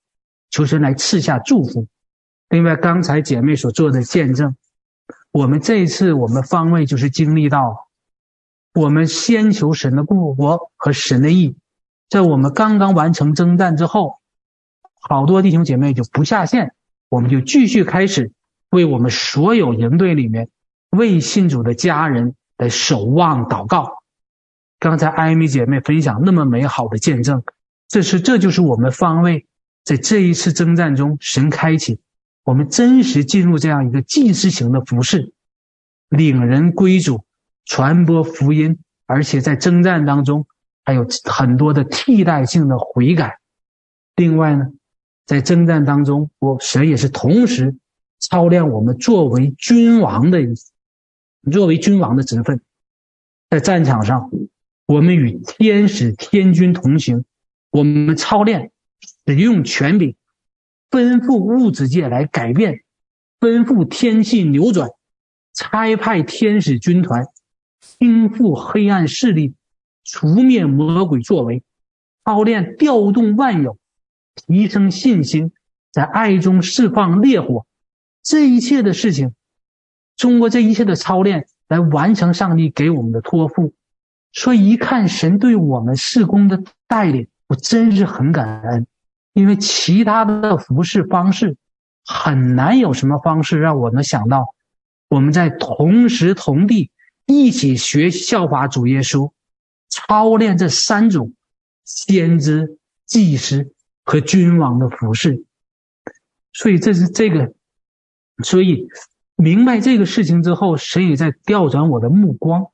[0.50, 1.88] 求神来赐下祝福。
[2.50, 4.56] 另外，刚才姐妹所做的见证，
[5.32, 7.88] 我们这一次我们方位就是经历到，
[8.74, 11.56] 我们先求神的故国和神的义，
[12.10, 14.18] 在我们刚刚完成征战之后。
[15.02, 16.74] 好多弟兄姐妹就不下线，
[17.08, 18.34] 我们就继续开始
[18.70, 20.50] 为我们所有营队里面
[20.90, 24.04] 未信主的家人来守望祷告。
[24.80, 27.44] 刚才艾米姐妹分享那么美好的见证，
[27.88, 29.46] 这是这就是我们方位
[29.84, 32.00] 在这一次征战中神开启
[32.44, 35.34] 我们真实进入这样一个祭司型的服饰，
[36.10, 37.26] 领人归主，
[37.66, 40.48] 传播福音，而且在征战当中
[40.86, 43.40] 还有很多的替代性的悔改。
[44.16, 44.66] 另外呢，
[45.26, 47.76] 在征战当中，我神也是同时
[48.20, 50.40] 操练我们作为君王的，
[51.52, 52.62] 作为君王的职分。
[53.50, 54.30] 在战场上，
[54.86, 57.26] 我们与天使天军同行，
[57.72, 58.72] 我们操练
[59.26, 60.16] 使用权柄，
[60.92, 62.84] 吩咐物质界来改变，
[63.40, 64.90] 吩咐天气扭转，
[65.54, 67.26] 差派天使军团，
[67.80, 69.56] 倾覆黑暗势力，
[70.04, 71.64] 除灭魔鬼作为，
[72.24, 73.78] 操练调动万有。
[74.36, 75.52] 提升信心，
[75.92, 77.66] 在爱中释放烈火，
[78.30, 79.34] 这一切的事情，
[80.16, 83.74] 通过这一切的操练来完成上帝给我们的托付。
[84.32, 88.86] 所以一看神对我们事工的带领，我真是很感恩，
[89.34, 91.58] 因为其他的服事方式
[92.06, 94.54] 很难有什么方式让我们想到，
[95.08, 96.92] 我们在同时同地
[97.26, 99.32] 一起学效法主耶稣，
[99.90, 101.34] 操练这三种
[101.84, 103.74] 先知、祭司。
[104.06, 105.44] 和君王的服侍，
[106.52, 107.54] 所以这是这个，
[108.44, 108.88] 所以
[109.36, 112.68] 明白这个事情之后，神也在调转我的目光，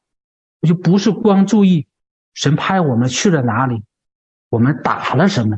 [0.61, 1.87] 我就不是光注意
[2.33, 3.83] 神派我们去了哪里，
[4.49, 5.57] 我们打了什么，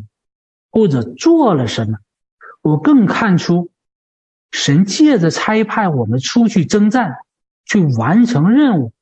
[0.72, 1.98] 或者做了什么，
[2.62, 3.72] 我更看出
[4.52, 7.17] 神借着差派我们出去征战，
[7.65, 8.93] 去完成任务，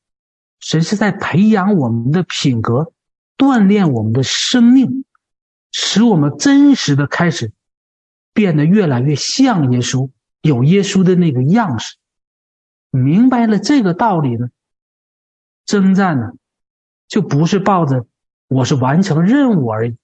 [0.59, 2.91] 神是在培养我们的品格，
[3.37, 5.03] 锻炼我们的生命。
[5.77, 7.51] 使我们真实的开始
[8.31, 10.09] 变得越来越像耶稣，
[10.47, 11.95] 有耶稣的那个样式。
[12.91, 14.49] 明白了这个道理呢，
[15.65, 16.33] 征战呢，
[17.07, 18.05] 就不是抱着
[18.47, 19.95] 我是完成任务而已，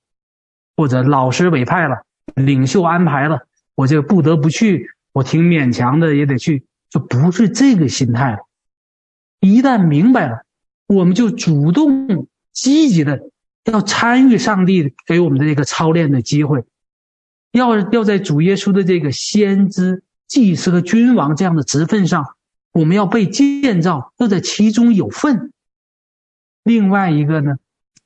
[0.75, 8.39] 或者老师委派了，领袖安排了，我就不得不去，我挺勉强的也得去，就不是这个心态了。
[9.41, 10.43] 一旦明白了，
[10.88, 13.30] 我们就主动积极的。
[13.65, 16.63] 要参与上帝给我们的这个操练的机会，
[17.51, 20.01] 要要在主耶稣的这个先知、
[20.32, 22.38] 祭司和君王这样的职分上，
[22.72, 25.52] 我们要被建造，要在其中有份。
[26.63, 27.56] 另外一个呢，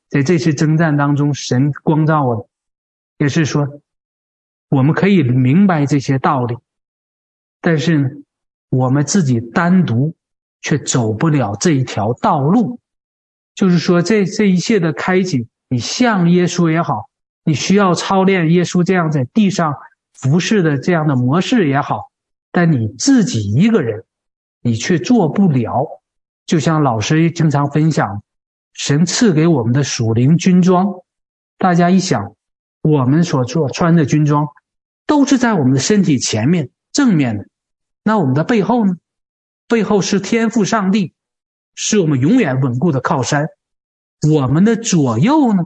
[0.10, 2.50] 在这次征战当中，神光照我，
[3.20, 3.80] 也是说，
[4.70, 6.58] 我们可以明白这些道理，
[7.62, 8.10] 但是呢，
[8.70, 10.16] 我们自己单独
[10.64, 12.80] 却走不了这一条道路。
[13.54, 17.08] 就是说，这这一切的开启，你像耶稣也好，
[17.44, 19.76] 你需要操练耶稣这样在地上
[20.14, 22.10] 服侍的这样的模式也好，
[22.56, 24.06] 但你自己一个人，
[24.62, 26.02] 你却做不了。
[26.46, 28.24] 就像老师经常分享，
[28.72, 31.02] 神赐给我们的属灵军装，
[31.58, 32.34] 大家一想，
[32.82, 34.48] 我们所做穿的军装，
[35.06, 37.46] 都是在我们的身体前面正面的，
[38.06, 38.94] 那我们的背后呢？
[39.68, 41.14] 背后是天父上帝。
[41.78, 43.50] 是我们永远稳固的靠山，
[44.32, 45.64] 我们的左右呢，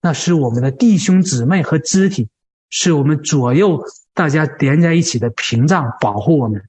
[0.00, 2.30] 那是我们的弟兄姊妹和肢体，
[2.70, 3.84] 是我们左右
[4.14, 6.68] 大家连在一起的屏障，保护我们。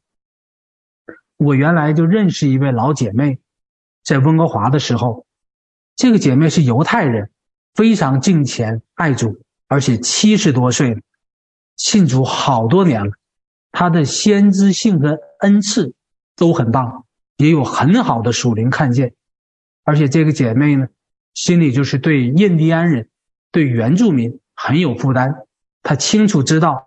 [1.38, 3.40] 我原来就认识一位老姐妹，
[4.04, 5.26] 在温哥华的时候，
[5.96, 7.30] 这个姐妹是犹太人，
[7.76, 11.02] 非常敬虔爱主，而且七十多岁了，
[11.76, 13.12] 信主好多年了。
[13.72, 15.94] 她的先知性和恩赐
[16.36, 17.06] 都很棒，
[17.38, 19.14] 也有很好的属灵看见。
[19.84, 20.88] 而且这个姐妹呢，
[21.34, 23.10] 心里就是对印第安人、
[23.52, 25.46] 对原住民很有负担。
[25.84, 26.85] 她清楚知道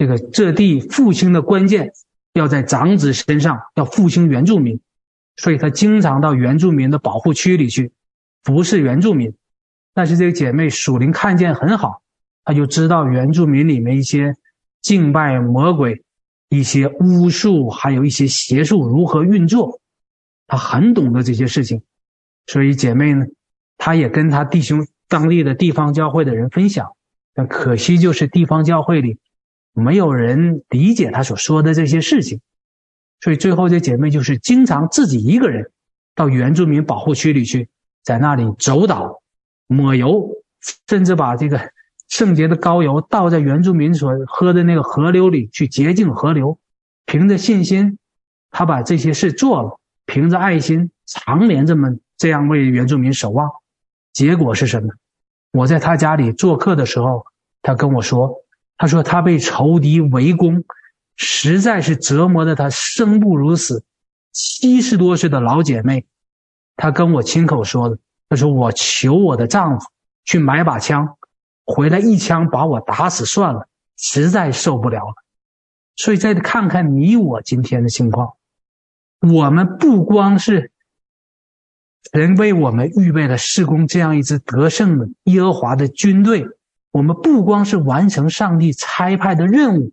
[0.00, 1.92] 这个这地复兴的关键
[2.32, 4.80] 要在长子身上，要复兴原住民，
[5.36, 7.92] 所以他经常到原住民的保护区里去
[8.42, 9.34] 服侍原住民。
[9.92, 12.00] 但是这个姐妹属灵看见很好，
[12.46, 14.36] 她就知道原住民里面一些
[14.80, 16.02] 敬拜魔鬼、
[16.48, 19.82] 一些巫术，还有一些邪术如何运作，
[20.46, 21.82] 她很懂得这些事情。
[22.46, 23.26] 所以姐妹呢，
[23.76, 26.92] 她也跟她弟兄当地的地方教会的人分享，
[27.34, 29.18] 但可惜就是地方教会里
[29.72, 32.40] 没有人理解她所说的这些事情，
[33.20, 35.70] 所以最后这姐妹就是经常自己一个人
[36.14, 37.68] 到原住民保护区里去，
[38.02, 39.18] 在那里走祷、
[39.66, 40.30] 抹油，
[40.88, 41.70] 甚至把这个
[42.08, 46.58] 圣洁的膏油倒在原住民所喝的那个河流里去洁净河流。
[47.06, 47.98] 凭着信心，
[48.50, 51.96] 她把这些事做了，凭着爱心，常年这么。
[52.20, 53.50] 这样为原住民守望，
[54.12, 54.90] 结果是什么？
[55.52, 57.24] 我在他家里做客的时候，
[57.62, 58.42] 他跟我说
[58.80, 60.64] ：“他说他被仇敌围攻，
[61.14, 63.84] 实在是折磨得他生不如死。
[64.32, 66.06] 七十多岁的老姐妹，
[66.76, 67.98] 她跟我亲口说的。
[68.30, 69.86] 她说我求我的丈夫
[70.24, 71.18] 去买把枪，
[71.66, 75.14] 回来一枪把我打死算了，实在受不了了。
[75.94, 78.32] 所以再看看你我今天的情况，
[79.20, 80.72] 我们不光是。”
[82.12, 86.46] 人为我们预备了事工这样一支得胜的耶和华的军队，
[86.92, 89.92] 我们不光是完成上帝差派的任务，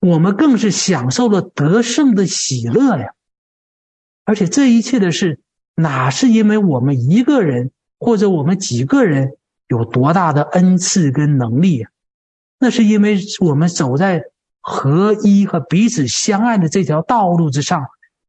[0.00, 3.12] 我们更是享受了得胜的喜乐呀！
[4.24, 5.40] 而且这一切的事，
[5.74, 9.36] 哪是因为我们一个人或者我们几个人
[9.68, 11.88] 有多大的恩赐跟能力呀？
[12.58, 14.24] 那是因为我们走在
[14.60, 17.84] 合一和彼此相爱的这条道路之上，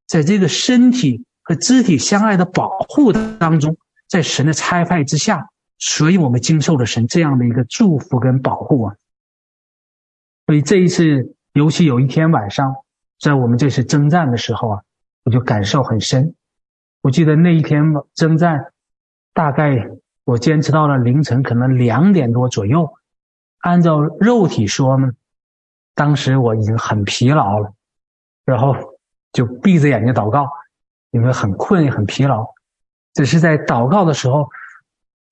[0.07, 1.23] 在这个身体。
[1.47, 3.77] 和肢体相爱的保护当中，
[4.09, 8.95] 在神的差派之下，所以我们经受了神这样的一个祝福跟保护啊。
[10.45, 12.75] 所以这一次，尤其有一天晚上，
[13.19, 14.81] 在我们这次征战的时候啊，
[15.23, 16.35] 我就感受很深。
[17.01, 17.83] 我记得那一天
[18.13, 18.71] 征战，
[19.33, 19.89] 大概
[20.23, 22.93] 我坚持到了凌晨，可能两点多左右。
[23.59, 25.11] 按照肉体说呢，
[25.93, 27.73] 当时我已经很疲劳了，
[28.45, 28.75] 然后
[29.31, 30.47] 就闭着眼睛祷告。
[31.11, 32.45] 因为很困也很疲劳，
[33.13, 34.49] 只是在祷告的时候，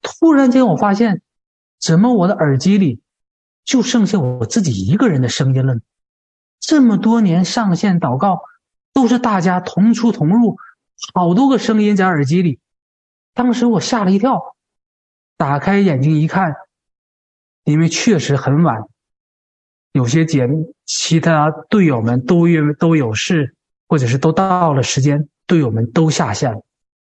[0.04, 1.24] 突然间我发现，
[1.80, 3.02] 怎么我的耳机里
[3.66, 5.82] 就剩下我自己一个人的声音了呢？
[6.60, 8.42] 这么多年上线祷告，
[8.94, 10.58] 都是大家同出同入，
[11.16, 12.60] 好多个声音在耳机里。
[13.34, 14.56] 当时我吓了一跳，
[15.38, 16.54] 打开眼睛一看，
[17.64, 18.84] 因为确实很晚，
[19.92, 23.56] 有些节目其他队友们都因为都有事，
[23.88, 25.28] 或者是都到了时间。
[25.46, 26.64] 队友们都下线了，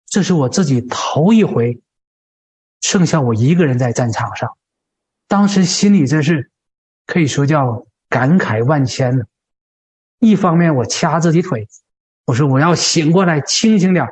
[0.06, 1.82] 这是我自己头一回，
[2.82, 4.56] 剩下我一个人在战场上，
[5.28, 6.52] 当时心里真是
[7.06, 9.26] 可以说叫感慨万千了。
[10.20, 11.68] 一方面我掐自己腿，
[12.26, 14.08] 我说我要醒过来，清醒点，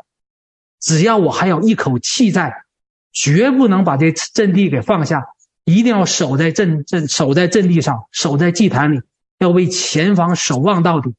[0.79, 2.63] 只要我还有一口气在，
[3.11, 5.29] 绝不能把这阵地给放下，
[5.63, 9.01] 一定要守在阵阵守在阵地上，守在祭坛里，
[9.39, 11.15] 要为前方守望到底。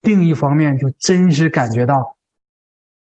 [0.00, 2.16] 另一方面，就真是感觉到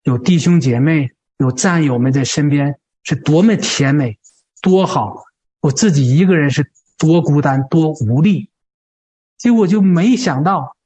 [0.03, 4.19] 有弟兄姐妹、有战友们在身边，是多么甜美、
[4.63, 5.25] 多好。
[5.61, 8.51] 我自己一个人是多孤单、多无力。
[9.37, 10.77] 结果就没想到，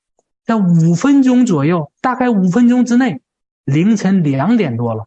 [0.45, 3.21] 在五分钟左右，大概五分钟之内，
[3.65, 5.07] 凌晨两点多了。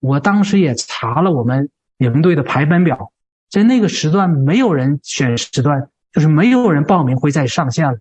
[0.00, 3.10] 我当时也查了我们营队的排班表，
[3.50, 7.98] 在那个时段没有人选时段，就是没有人报名会再上线了。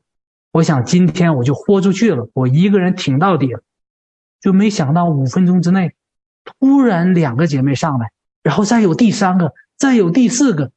[0.51, 3.63] 我想今天我就豁出去了，我一个人挺到底了，
[4.41, 5.95] 就没想到五分钟之内，
[6.43, 8.11] 突然两个姐妹上来，
[8.43, 10.71] 然后再有第三个，再有第四个，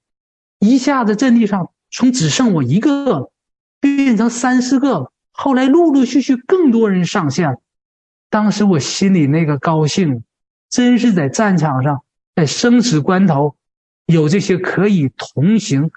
[0.60, 3.32] 一下子阵地上从只剩我一个了
[3.80, 5.12] 变成三四个了。
[5.32, 7.60] 后来陆陆续续更多人上线了，
[8.30, 10.22] 当时我心里那个高兴，
[10.70, 12.02] 真是在战场上，
[12.34, 13.56] 在生死关头，
[14.06, 15.90] 有这些可以同行、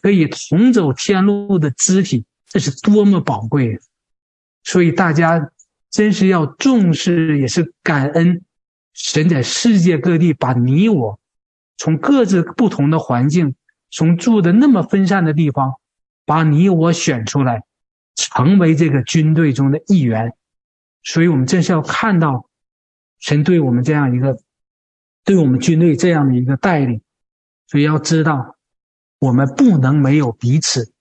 [0.00, 2.24] 可以同走天路的肢体。
[2.46, 3.78] 这是多么宝贵，
[4.64, 5.50] 所以大家
[5.90, 8.42] 真是要重视，也是感恩
[8.98, 11.20] 神在世界各地把你我
[11.76, 13.54] 从各自不同的环境，
[13.90, 15.76] 从住的那么分散的地方，
[16.26, 17.62] 把你我选出来，
[18.16, 20.34] 成为这个军队中的一员。
[21.04, 22.50] 所以，我们真是要看到
[23.20, 24.36] 神对我们这样一个，
[25.24, 27.00] 对我们军队这样的一个带领。
[27.68, 28.56] 所以要知道，
[29.20, 30.92] 我们不能没有彼此。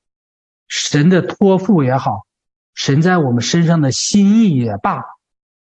[0.68, 2.28] 神的托付也好，
[2.76, 5.02] 神在我们身上的心意也罢，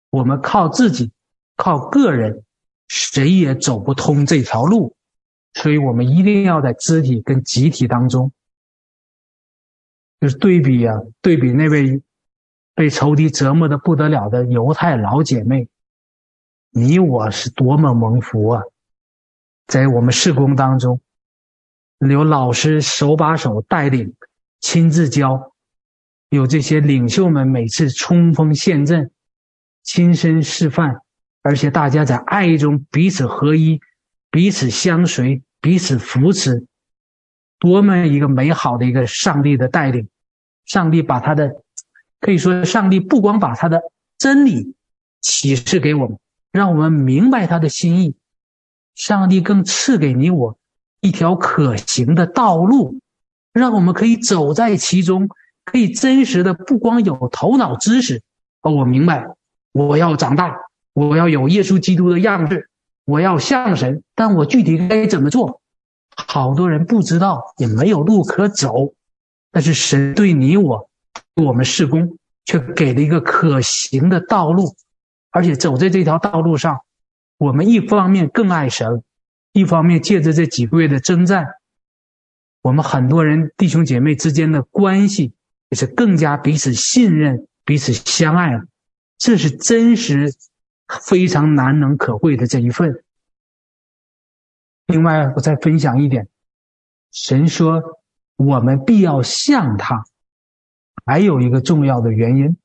[0.09, 1.11] 我们靠自己，
[1.56, 2.43] 靠个人，
[2.88, 4.95] 谁也走不通这条路。
[5.53, 8.34] 所以我们一定要在肢体跟集体当中，
[10.20, 12.01] 就是对比啊，对比那位
[12.74, 15.70] 被仇敌折磨的不得了的犹太老姐妹，
[16.72, 18.64] 你我是多么蒙福啊！
[19.66, 20.99] 在我们事工当中，
[21.99, 24.14] 有老师手把手带领，
[24.60, 25.53] 亲自教；
[26.28, 29.10] 有这些领袖们每次冲锋陷阵，
[29.84, 31.01] 亲身示范，
[31.46, 33.80] 而且大家在爱中彼此合一，
[34.32, 36.66] 彼此相随，彼此扶持，
[37.60, 40.10] 多么一个美好的一个上帝的带领！
[40.66, 41.62] 上帝把他的，
[42.20, 43.84] 可以说，上帝不光把他的
[44.18, 44.74] 真理
[45.22, 46.18] 启示给我们，
[46.52, 48.16] 让我们明白他的心意。
[48.96, 50.58] 上帝更赐给你我
[51.00, 53.00] 一条可行的道路，
[53.54, 55.30] 让我们可以走在其中，
[55.64, 58.24] 可以真实的不光有头脑知识，
[58.64, 59.38] 哦，我明白了，
[59.74, 60.56] 我要长大，
[60.96, 62.70] 我要有耶稣基督的样式，
[63.04, 65.62] 我要像神，但我具体该怎么做？
[66.16, 68.93] 好多人不知道，也没有路可走，
[69.52, 70.89] 但是神对你我，
[71.36, 74.74] 我们事工却给了一个可行的道路，
[75.32, 76.80] 而且走在这条道路上。
[77.38, 79.04] 我们一方面更爱神，
[79.52, 81.56] 一方面借着这几个月的征战，
[82.62, 85.34] 我们很多人弟兄姐妹之间的关系
[85.70, 88.64] 也是更加彼此信任、彼此相爱了。
[89.18, 90.34] 这是真实、
[90.88, 93.03] 非常难能可贵的这一份。
[94.88, 96.27] 另外，我再分享一点，
[97.11, 97.99] 神说
[98.36, 100.05] 我们必要像他，
[101.05, 102.57] 还有一个重要的原因，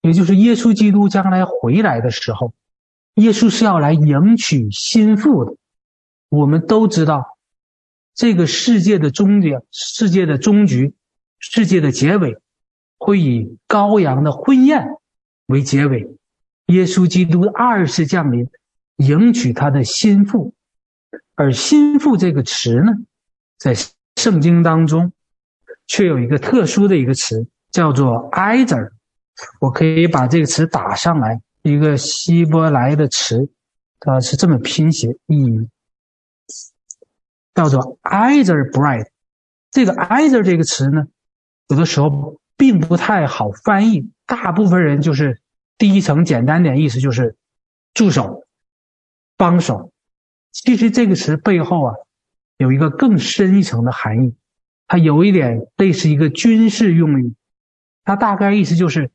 [0.00, 2.54] 也就是耶稣基督将来回来的时候。
[3.14, 5.56] 耶稣是要来迎娶新妇的，
[6.28, 7.38] 我们都知道，
[8.12, 10.94] 这个世界的终点、世界的终局、
[11.38, 12.36] 世界的结尾，
[12.98, 14.96] 会以羔羊的婚宴
[15.46, 16.16] 为结尾。
[16.66, 18.48] 耶稣基督二次降临，
[18.96, 20.54] 迎娶他的新妇，
[21.34, 22.92] 而新妇这个词呢，
[23.58, 23.74] 在
[24.16, 25.12] 圣经当中，
[25.86, 28.90] 却有一个特殊的一个词，叫做 “either”。
[29.60, 31.40] 我可以把这个词打上来。
[31.62, 33.48] 一个希伯来的词，
[33.98, 35.68] 它是这么拼写，意义
[37.54, 39.08] 叫做 “either bride”。
[39.70, 41.06] 这个 “either” 这个词呢，
[41.68, 44.10] 有的时候并不太好翻译。
[44.26, 45.40] 大部分人就是
[45.78, 47.36] 第一层简单点意思就是
[47.92, 48.44] 助手、
[49.36, 49.92] 帮手。
[50.52, 51.94] 其实这个词背后啊，
[52.56, 54.34] 有一个更深一层的含义，
[54.86, 57.34] 它有一点类似一个军事用语，
[58.04, 59.10] 它大概意思就是。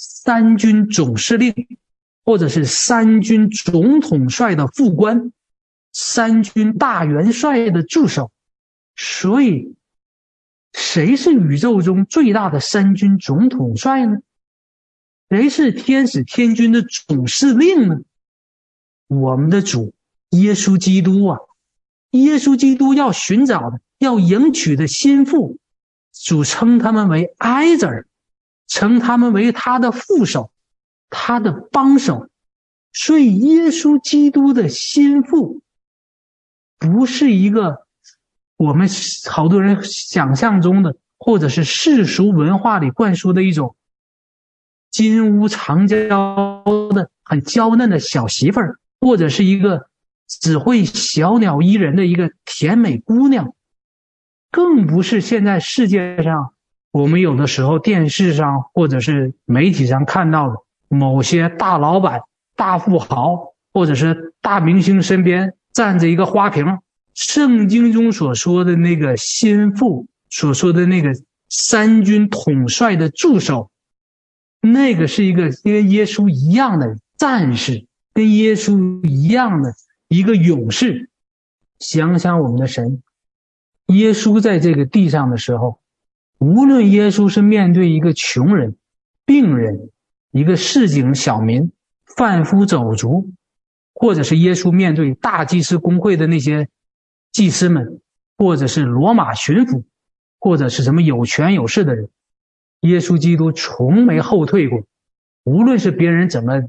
[0.00, 1.52] 三军总司令，
[2.24, 5.32] 或者是三军总统帅的副官，
[5.92, 8.30] 三军大元帅的助手。
[8.94, 9.74] 所以，
[10.72, 14.18] 谁是宇宙中最大的三军总统帅呢？
[15.28, 18.00] 谁是天使天军的总司令呢？
[19.06, 19.94] 我们的主
[20.30, 21.38] 耶稣基督啊！
[22.10, 25.58] 耶稣基督要寻找的、要迎娶的心腹，
[26.12, 28.04] 主称他们为 either。
[28.70, 30.52] 称他们为他的副手，
[31.08, 32.28] 他的帮手，
[32.92, 35.62] 所以耶稣基督的心腹
[36.78, 37.86] 不是一个
[38.58, 38.86] 我们
[39.30, 43.74] 好多人想象中的，或者是世俗文化里灌输的一种
[44.98, 49.86] 金屋藏娇的很娇嫩的小媳妇儿，或者是一个
[50.26, 53.54] 只会小鸟依人的一个甜美姑娘，
[54.50, 56.52] 更不是现在世界上。
[56.90, 60.56] 我们有的时候电视上或者是媒体上看到的
[60.88, 62.22] 某些大老板、
[62.56, 66.78] 大富豪，或者是大明星身边站着一个花瓶，
[67.14, 71.12] 圣经中所说的那个心腹，所说的那个
[71.48, 73.70] 三军统帅的助手，
[74.72, 79.74] 那个是一个跟耶稣一样的战士，跟耶稣一样的
[80.08, 81.10] 一个勇士。
[81.78, 83.02] 想想我们的神，
[83.86, 85.80] 耶稣在这个地上的时候。
[86.38, 88.76] 无论耶稣是面对一个穷人、
[89.26, 89.90] 病人、
[90.30, 91.72] 一个市井小民、
[92.16, 93.32] 贩夫走卒，
[93.92, 96.68] 或者是耶稣面对大祭司公会的那些
[97.32, 98.00] 祭司们，
[98.36, 99.82] 或者是罗马巡抚，
[100.38, 102.08] 或者是什么有权有势的人，
[102.80, 104.82] 耶稣基督从没后退过。
[105.44, 106.62] 无论是别人怎么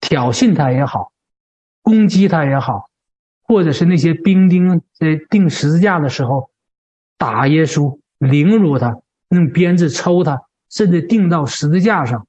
[0.00, 1.12] 挑衅他也好，
[1.82, 2.88] 攻击他也好，
[3.42, 6.50] 或者是那些兵丁在钉十字架的时候
[7.18, 7.98] 打耶稣。
[8.18, 12.26] 凌辱他，用鞭子抽他，甚至钉到十字架上。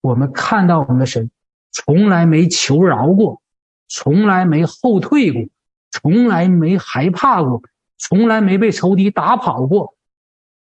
[0.00, 1.30] 我们看到我们的神
[1.70, 3.42] 从来没求饶过，
[3.88, 5.42] 从来没后退过，
[5.90, 7.60] 从来没害怕过，
[7.98, 9.96] 从来没被仇敌打跑过，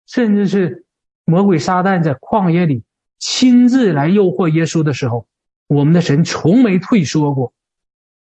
[0.07, 0.86] 甚至是
[1.27, 2.85] 魔鬼撒旦在旷野里
[3.19, 5.27] 亲自来诱惑耶稣的时候，
[5.67, 7.53] 我们的神从没退缩过。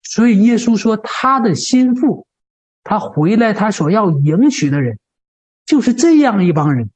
[0.02, 2.26] 所以耶稣说，他的心腹，
[2.84, 4.98] 他回来，他所要迎娶的人，
[5.64, 6.90] 就是这样一帮人，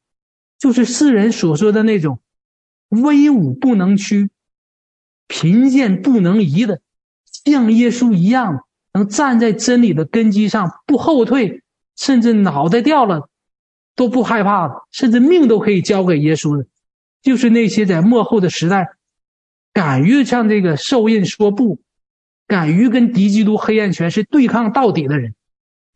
[0.58, 2.20] 就是世人所说的那种
[2.90, 4.28] 威武不能屈、
[5.26, 6.80] 贫贱不能移的，
[7.44, 11.62] 像耶稣一样，能站在真理的根基上不后退，
[11.96, 13.30] 甚至脑袋掉了
[13.96, 16.66] 都不害怕的，甚至命都可以交给耶稣的，
[17.22, 18.88] 就是那些在末后的时代，
[19.72, 21.80] 敢于向这个兽印说不。
[22.46, 25.34] 敢于跟敌基督黑暗权势对抗到底的人，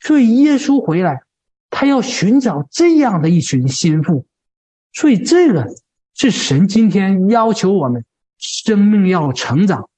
[0.01, 1.21] 所以耶稣回来，
[1.69, 4.25] 他要寻找这样的一群心腹，
[4.95, 5.67] 所以这个
[6.15, 8.03] 是神今天要求我们
[8.39, 9.91] 生命要成长，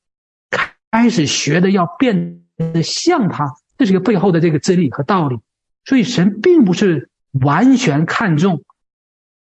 [0.90, 5.38] 开始学的要变得像他，这是个背后的这个真理和道理。
[5.84, 8.64] 所以神并不是完全看重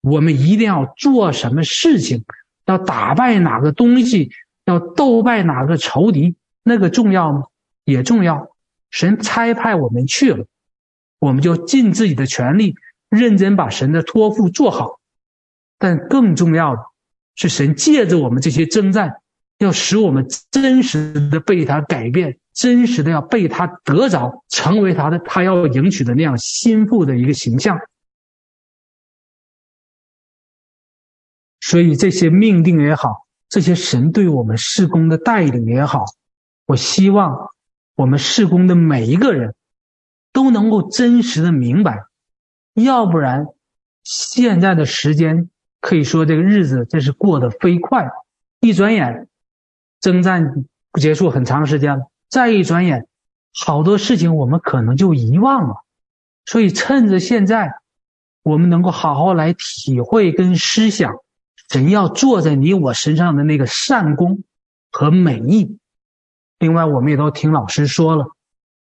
[0.01, 2.23] 我们一定要做什么事情，
[2.65, 4.31] 要打败哪个东西，
[4.65, 6.35] 要斗败哪个仇敌。
[6.67, 7.43] 那个重要吗？
[7.83, 8.55] 也重要。
[8.89, 10.47] 神差派我们去了，
[11.19, 12.75] 我们就尽自己的全力，
[13.09, 14.99] 认真把神的托付做好。
[15.77, 16.81] 但更重要的
[17.35, 19.21] 是，神借着我们这些征战，
[19.59, 27.77] 要使我们真实的被他改变，真实的要被他得着，成为他的他要迎娶的那样心腹的一个形象。
[31.59, 36.05] 所以这些命定也好，这些神对我们事工的带领也好。
[36.65, 37.49] 我希望
[37.95, 39.53] 我们事工的每一个人
[40.31, 42.05] 都能够真实的明白，
[42.73, 43.47] 要不然
[44.03, 45.49] 现在的时间
[45.81, 48.09] 可以说这个日子真是过得飞快，
[48.61, 49.27] 一转眼
[49.99, 53.07] 征战结束很长时间了，再一转眼
[53.57, 55.85] 好多事情我们可能就遗忘了，
[56.45, 57.75] 所以趁着现在，
[58.43, 61.13] 我们能够好好来体会跟思想
[61.69, 64.43] 神要做在你我身上的那个善功
[64.91, 65.79] 和美意。
[66.59, 68.27] 另外，我们也都听老师说了，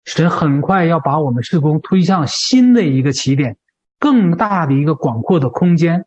[0.05, 3.57] 神很快要把我们事工推向新的一个起点，
[3.99, 6.05] 更大的一个广阔的空间，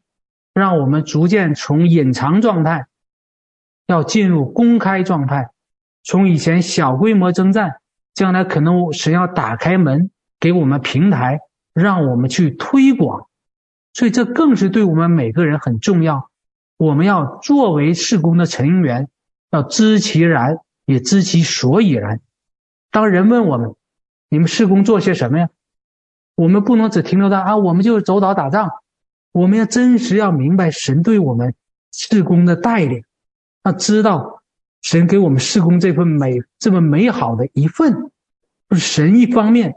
[0.55, 2.89] 让我们逐渐从隐藏状态，
[3.87, 5.51] 要进入公开状态，
[6.09, 7.83] 从以前小规模征战，
[8.15, 11.41] 将来可能神要打开门给我们平台，
[11.75, 13.27] 让我们去推广，
[13.93, 16.31] 所以这更是对我们每个人很重要。
[16.79, 19.11] 我们要作为事工的成员，
[19.51, 20.57] 要知其然。
[20.87, 22.23] 也知其所以然。
[22.91, 23.75] 当人问我们
[24.31, 25.51] ：“你们事工做些什么呀？”
[26.35, 28.71] 我们不能只停留在啊，我们就是走岛打仗。
[29.33, 31.55] 我们要真实要明白神对我们
[31.93, 33.05] 事工的带领，
[33.65, 34.38] 要知道
[34.89, 38.11] 神给我们施工这份美这么美好的一份，
[38.71, 39.75] 是神一方面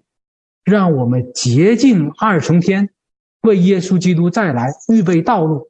[0.64, 2.92] 让我们洁净二重天，
[3.42, 5.70] 为耶稣基督再来预备道路，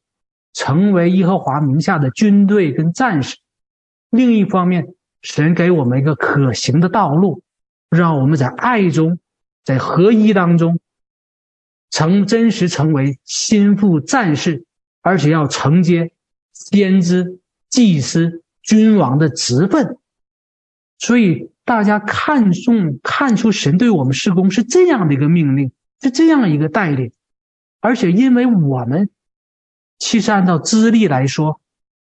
[0.54, 3.38] 成为耶和华名下的军队跟战士；
[4.12, 4.94] 另一方面。
[5.24, 7.44] 神给我们一个可行的道路，
[7.92, 9.20] 让我们在爱中，
[9.64, 10.80] 在合一当中，
[11.92, 14.66] 成真实成为心腹战士，
[15.02, 16.12] 而且要承接
[16.54, 17.40] 先知、
[17.70, 19.98] 祭司、君王的职分。
[20.98, 27.12] 所以大家看重看出神对我们事工是这样的一个命令，是这样一个带领，
[27.80, 29.10] 而且因为我们
[29.98, 31.60] 其实按照资历来说，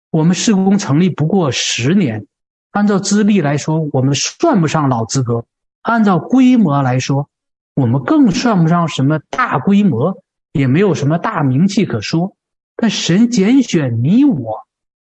[0.10, 2.26] 我们事工成立不过十年。
[2.72, 5.46] 按照资历来说，我们算不上老资格；
[5.82, 7.30] 按照规模来说，
[7.76, 10.24] 我们更算不上什么大规模，
[10.54, 12.36] 也没有什么大名气可说。
[12.76, 14.68] 但神拣选你我，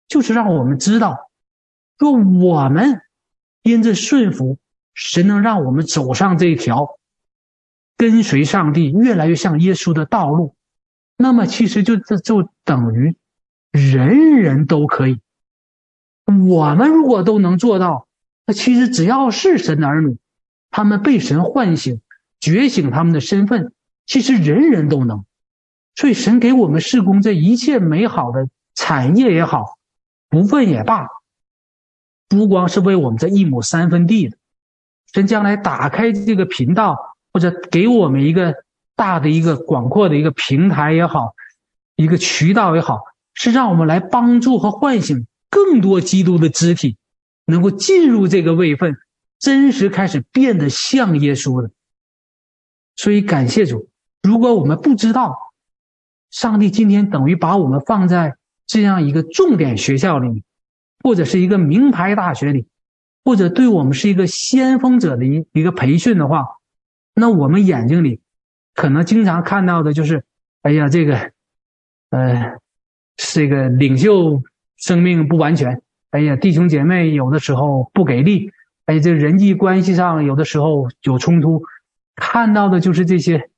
[0.08, 1.30] 就是让我们知道，
[1.98, 3.02] 若我们
[3.62, 4.58] 因着顺服，
[4.94, 6.98] 神能让我们走上这一条
[7.96, 10.54] 跟随上帝越来越像耶稣的道路，
[11.16, 13.16] 那么其实就这就等于
[13.70, 15.20] 人人都可以。
[16.24, 18.06] 我们如果都能做到，
[18.46, 20.18] 那其实只要是神的儿女，
[20.70, 22.00] 他们被神唤醒、
[22.38, 23.72] 觉醒他们的身份，
[24.06, 25.24] 其实人人都能。
[25.94, 29.77] 所以神给我们事工这一切美好的产业也好，
[30.28, 31.08] 不问也罢，
[32.28, 34.36] 不光是为我们这一亩三分地的，
[35.12, 38.54] 神将来打开这个频道，或者给我们一个
[38.94, 41.34] 大的一个广阔的一个平台也好，
[41.96, 43.00] 一个渠道也好，
[43.34, 45.26] 是让我们来帮助和唤醒。
[45.50, 46.98] 更多基督的肢体
[47.46, 48.98] 能够进入这个位分，
[49.38, 51.70] 真实开始变得像耶稣的。
[52.96, 53.88] 所以感谢主，
[54.22, 55.38] 如果我们不知道
[56.30, 58.36] 上帝今天等于把我们放在
[58.68, 60.44] 这样一个重点学校里，
[61.02, 62.66] 或者是一个名牌大学里，
[63.24, 66.46] 或者对我们是一个先锋者的一一个培训的话，
[67.14, 68.20] 那我们眼睛里
[68.74, 70.22] 可能经常看到的就是，
[70.62, 71.32] 哎呀，这个，
[72.10, 72.58] 呃，
[73.16, 74.42] 这个领袖
[74.76, 78.52] 生命不完全，哎呀，弟兄姐妹有的时候不给力，
[78.84, 81.64] 哎，这人际关系上有的时候有冲突，
[82.14, 83.48] 看到的就是这些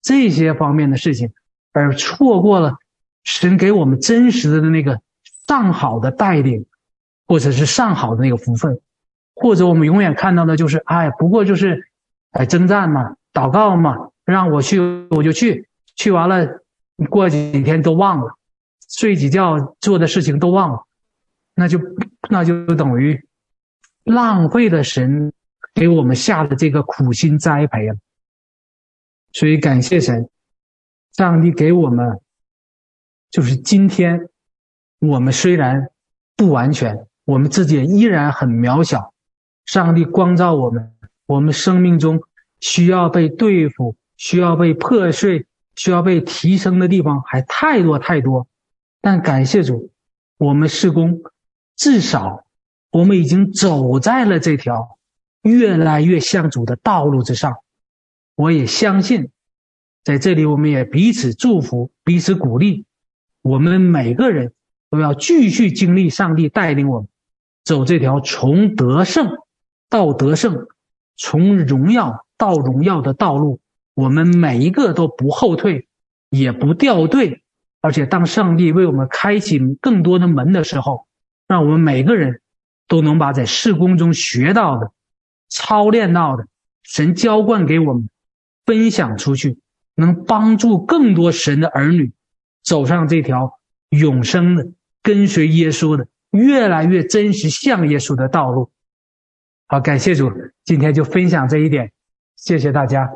[0.00, 1.32] 这些方面的事情。
[1.72, 2.78] 而错过了
[3.28, 5.02] 神给我们真实的那个
[5.46, 6.64] 上好的带领，
[7.26, 8.80] 或者是上好的那个福分，
[9.34, 11.90] 或者我们永远看到的就是，哎，不过就是，
[12.30, 16.62] 哎，征战嘛，祷告嘛，让我去我就去，去完了，
[17.10, 18.34] 过几天都忘了，
[18.88, 20.86] 睡几觉做的事情都忘了，
[21.54, 21.78] 那就
[22.30, 23.26] 那就等于
[24.04, 25.34] 浪费了神
[25.74, 27.96] 给我们下的这个苦心栽培了。
[29.32, 30.30] 所以感谢神。
[31.12, 32.20] 上帝给我们，
[33.30, 34.28] 就是今天，
[34.98, 35.90] 我们虽然
[36.36, 39.12] 不完全，我们自己依然很渺小。
[39.66, 40.92] 上帝光照我们，
[41.26, 42.22] 我们生命中
[42.58, 48.46] 需要被对付、需要被破碎、需要被提升的地方还太多太多。
[49.02, 49.90] 但感谢主，
[50.38, 51.20] 我们事工
[51.76, 52.44] 至少
[52.90, 54.98] 我们已经走在了这条
[55.42, 57.58] 越来越像主的道路之上。
[58.34, 59.28] 我也相信。
[60.02, 62.86] 在这里，我们也彼此祝福，彼此鼓励。
[63.48, 64.52] 我们每个人
[64.90, 67.08] 都要继续经历上帝带领我们
[67.64, 69.30] 走这条从得胜
[69.88, 70.66] 到得胜、
[71.16, 73.60] 从荣耀到荣耀的道路。
[73.94, 75.88] 我们每一个都不后退，
[76.28, 77.42] 也不掉队。
[77.80, 81.06] 而且，当上帝为我们开启更多的门的时候，
[81.46, 82.42] 让我们每个人
[82.86, 84.92] 都能把在事工中学到的、
[85.48, 86.46] 操练到的、
[86.82, 88.10] 神浇灌给我们
[88.66, 89.58] 分享出去。
[89.94, 92.12] 能帮助更多神的儿女
[92.62, 93.58] 走上这条
[93.90, 94.66] 永生的、
[95.02, 98.70] 跟随耶稣的、越来越真实像耶稣的道路。
[99.66, 100.30] 好，感谢主，
[100.64, 101.92] 今天就分享这一点，
[102.36, 103.10] 谢谢大家。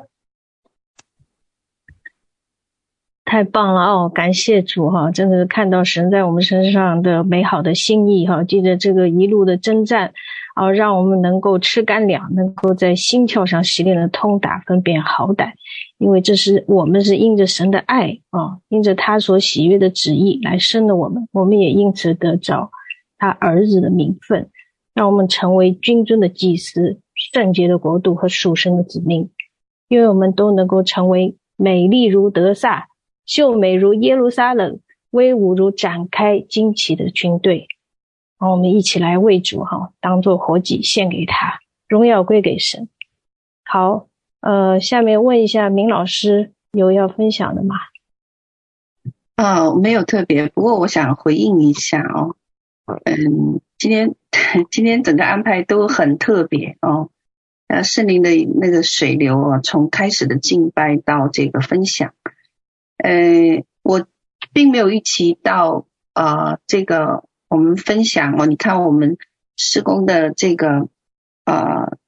[3.25, 10.13] 太棒了哦，感谢主哈，真的是看到神在我们身上的美好的心意哈，记得这个一路的征战。
[10.55, 15.55] 啊，让我们能够吃干粮，能够在心窍上洗练的通达，分辨好歹，
[16.03, 22.73] 因为这是我们是因着神的爱啊，因着他所喜悦的旨意来生的我们，我们也因此得着
[23.19, 24.51] 他儿子的名分，
[24.95, 26.99] 让我们成为君尊的祭司、
[27.33, 29.31] 圣洁的国度和属神的子民，
[29.87, 32.89] 因为我们都能够成为美丽如德撒、
[33.25, 34.81] 秀美如耶路撒冷、
[35.11, 37.69] 威武如展开旌旗的军队。
[38.39, 42.89] 好，我们一起来为主哈，当做活祭献给他，荣耀归给神。
[43.63, 44.09] 好，
[44.43, 47.77] 呃，下面问一下明老师，有要分享的吗？
[49.37, 52.37] 哦，没有特别，不过我想回应一下哦。
[53.05, 54.15] 嗯，今天
[54.71, 57.09] 今天整个安排都很特别哦。
[57.69, 58.31] 呃，圣灵的
[58.61, 62.15] 那个水流啊，从开始的敬拜到这个分享，
[62.99, 64.07] 呃，我
[64.53, 67.25] 并没有预期到呃这个。
[67.49, 69.19] 我们分享哦，你看我们
[69.59, 70.89] 施工的这个
[71.45, 71.99] 呃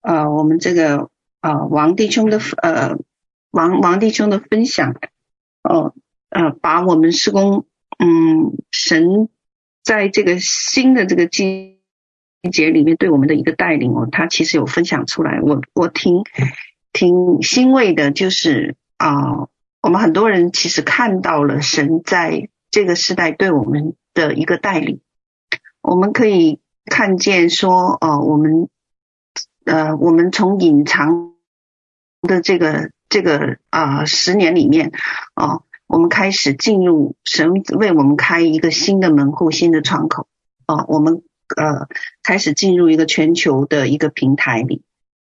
[0.00, 1.10] 呃，我们这个
[1.40, 2.96] 呃王弟兄的呃
[3.50, 4.96] 王王弟兄的分享
[5.62, 5.94] 哦
[6.30, 7.66] 呃，把我们施工
[7.98, 9.28] 嗯神
[9.82, 11.78] 在这个新的这个季
[12.52, 16.22] 节里面对我们的一个带领哦，他其实有分享出来，我我挺
[16.92, 19.48] 挺欣慰的，就是啊、
[19.80, 23.94] 我们很多人其实看到了神在这个时代对我们。
[24.14, 25.00] 的一个带领，
[25.80, 28.68] 我们可以看见说，呃，我们，
[29.68, 31.34] 呃，我们从隐藏
[32.22, 34.92] 的这个这个啊、十年里面，
[35.34, 40.26] 哦、呃，我们开始进入神为我们开一个新的门户、新的窗口，
[40.66, 41.22] 哦、呃，我们
[41.56, 41.86] 呃
[42.22, 44.82] 开始进入一个全球的一个平台里。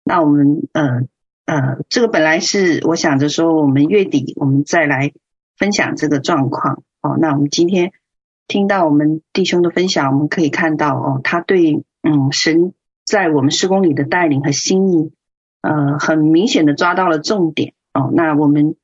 [0.04, 1.02] 那我们呃
[1.46, 5.14] 呃，这个本来是我想着说，我们月底我们再来
[5.58, 6.84] 分享这个状况。
[7.02, 7.92] 哦、那我们今天。
[8.46, 12.74] 听到我们弟兄的分享，我们可以看到哦，他对嗯神
[13.06, 15.12] 在我们施工里的带领和心意，
[15.62, 18.12] 呃，很明显的抓到了重点哦。
[18.14, 18.76] 那我们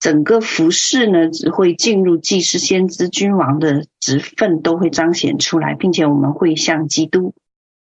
[0.00, 7.34] 整个服饰呢，只会进入祭司、先知、君王的职分，都会彰显出来，并且我们会像基督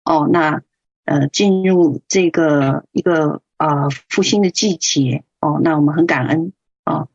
[0.03, 0.61] 哦，那
[1.05, 6.53] 呃进入这个一个呃复兴的季节哦，那我们很感恩
[6.85, 7.07] 哦。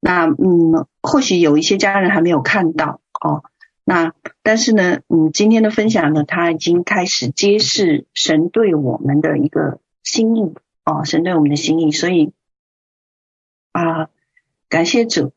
[0.00, 3.44] 那嗯，或许有一些家人还没有看到哦。
[3.84, 10.54] 那但是呢，嗯，今天的分享呢，他已经开始揭示神对我们的一个心意
[10.84, 12.32] 哦，神对我们的心意，所以
[13.72, 14.08] 啊，
[14.68, 15.32] 感谢主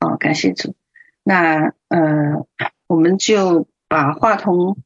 [0.00, 0.74] 哦，感谢主。
[1.22, 2.46] 那呃，
[2.88, 4.76] 我们就把话筒，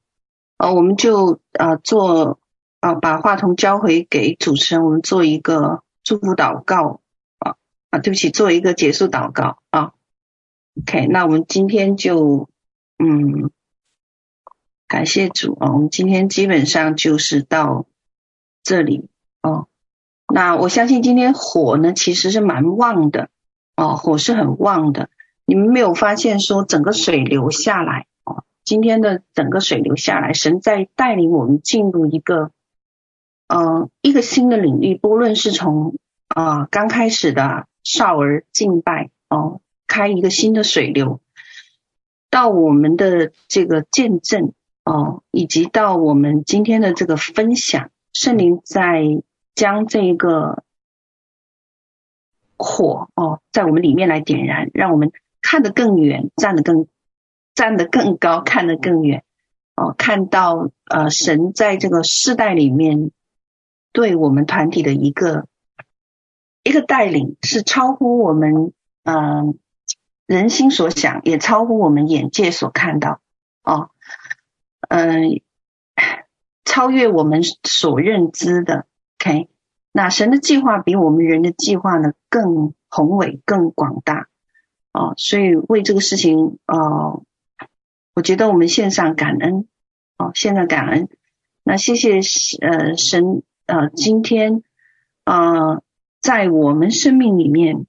[0.59, 2.39] 呃，我们就呃做
[2.81, 7.01] 啊、把话筒交回给主持人，我们做一个祝福祷告
[7.39, 7.57] 啊
[7.89, 9.95] 啊，对不起，做一个结束祷告啊。
[10.81, 12.50] OK，那我们今天就
[13.03, 13.51] 嗯，
[14.87, 17.87] 感谢主啊，我们今天基本上就是到
[18.63, 19.09] 这里
[19.41, 19.69] 哦。
[20.33, 23.31] 那我相信今天火呢，其实是蛮旺的
[23.75, 25.09] 哦，火是很旺的。
[25.47, 32.51] 你们没有发现说整个水流下来哦，今天的整个水流下来，神在带领我们进入一个
[33.49, 35.97] 呃一个新的领域，不论是从
[36.29, 41.21] 啊、刚开始的少儿敬拜哦，开一个新的水流，
[42.31, 44.53] 到我们的这个见证
[44.85, 49.23] 哦，以及到我们今天的这个分享，圣灵在。
[49.53, 50.63] 将这个
[52.57, 55.13] 火哦，在我们里面来点燃，让我们
[55.43, 56.87] 看得更远，站得更
[57.55, 59.23] 站得更高，看得更远
[59.77, 63.11] 哦，看到呃神在这个世代里面
[63.93, 65.47] 对我们团体的一个
[66.63, 68.73] 一个带领，是超乎我们
[69.03, 69.59] 嗯、
[70.31, 73.21] 人心所想，也超乎我们眼界所看到
[73.65, 73.91] 哦，
[74.89, 75.41] 嗯、
[76.65, 78.87] 超越我们所认知的。
[79.19, 79.49] OK，
[79.91, 84.29] 那神的计划比我们人的计划呢更宏伟、更广大
[84.93, 87.25] 哦，所以为这个事情哦，
[88.15, 89.67] 我觉得我们献上感恩
[90.17, 91.09] 哦，献上感恩。
[91.65, 92.21] 那谢谢
[92.61, 94.63] 呃神呃今天
[95.25, 95.83] 呃
[96.21, 97.85] 在我们生命里面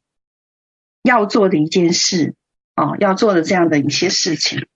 [1.03, 2.35] 要做的一件事
[2.75, 4.67] 哦，要做的这样的一些事情。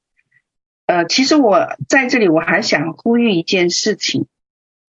[0.86, 4.28] 呃，其实我在这里我还想呼吁一件事情。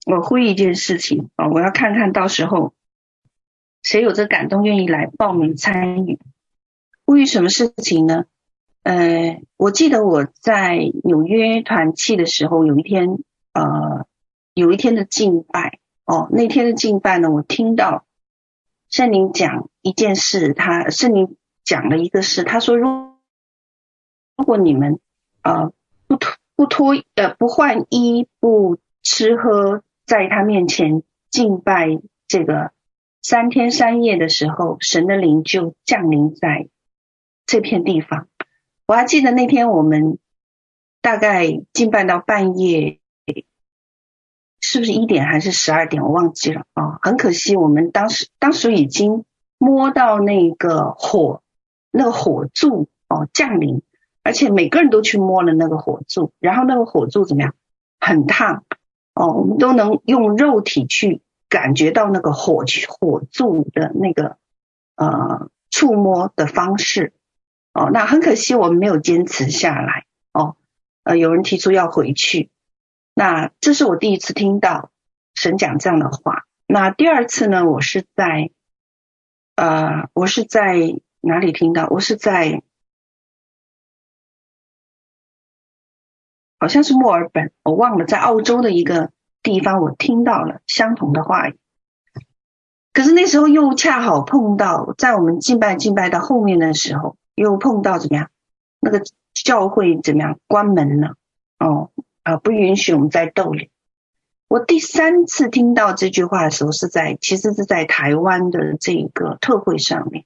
[0.04, 2.74] 我呼吁一件事情啊，我要看看到时候
[3.82, 6.20] 谁有这感动，愿意来报名参与。
[7.04, 8.26] 呼吁什么事情呢？
[8.84, 13.18] 呃，我记得我在纽约团契的时候，有一天
[13.52, 14.06] 呃，
[14.54, 18.04] 有一天的敬拜哦，那天的敬拜呢，我听到
[18.88, 23.16] 圣灵讲一件事，他圣灵讲了一个事，他说，如
[24.36, 25.00] 如果你们
[25.42, 25.72] 呃
[26.06, 29.82] 不脱不脱呃不换衣不吃喝。
[30.06, 32.70] 在他面前敬拜这个
[33.22, 36.68] 三天三夜的时候，神的灵就降临在
[37.44, 38.28] 这片地方。
[38.86, 40.20] 我还记得那天我们
[41.00, 43.00] 大概敬拜到半夜，
[44.76, 46.02] 是不是一点还是十二点？
[46.02, 46.98] 我忘记了啊。
[47.00, 49.24] 很可惜，我们当时当时已经
[49.56, 51.40] 摸到那个火，
[51.90, 53.80] 那个火柱哦降临，
[54.22, 57.54] 而且每个人都去摸了那个火柱，然后那个火柱怎么样？
[57.98, 58.64] 很烫。
[59.14, 64.36] 哦，我们都能用肉体去感觉到那个火火柱的那个
[64.94, 67.14] 呃触摸的方式。
[67.72, 70.04] 哦，那很可惜我们没有坚持下来。
[70.34, 70.56] 哦，
[71.02, 72.50] 呃，有人提出要回去。
[73.18, 74.90] 那这是我第一次听到
[75.32, 76.44] 神讲这样的话。
[76.66, 77.64] 那第二次呢？
[77.64, 78.50] 我是在
[79.54, 81.88] 呃，我是在哪里听到？
[81.88, 82.62] 我是在。
[86.58, 89.10] 好像是墨尔本，我忘了，在澳洲的一个
[89.42, 91.58] 地方，我听到了相同的话语。
[92.92, 98.30] 可是那时候又恰好碰到，在我们敬拜敬拜到后面的时候，又碰到怎么样？
[98.78, 99.00] 那个
[99.32, 100.38] 教会怎么样？
[100.46, 101.14] 关门了
[101.58, 101.90] 哦，
[102.26, 103.68] 啊，不允许我们再逗留。
[104.48, 110.24] 我第三次听到这句话的时候，是在其实是在台湾的这个特会上面。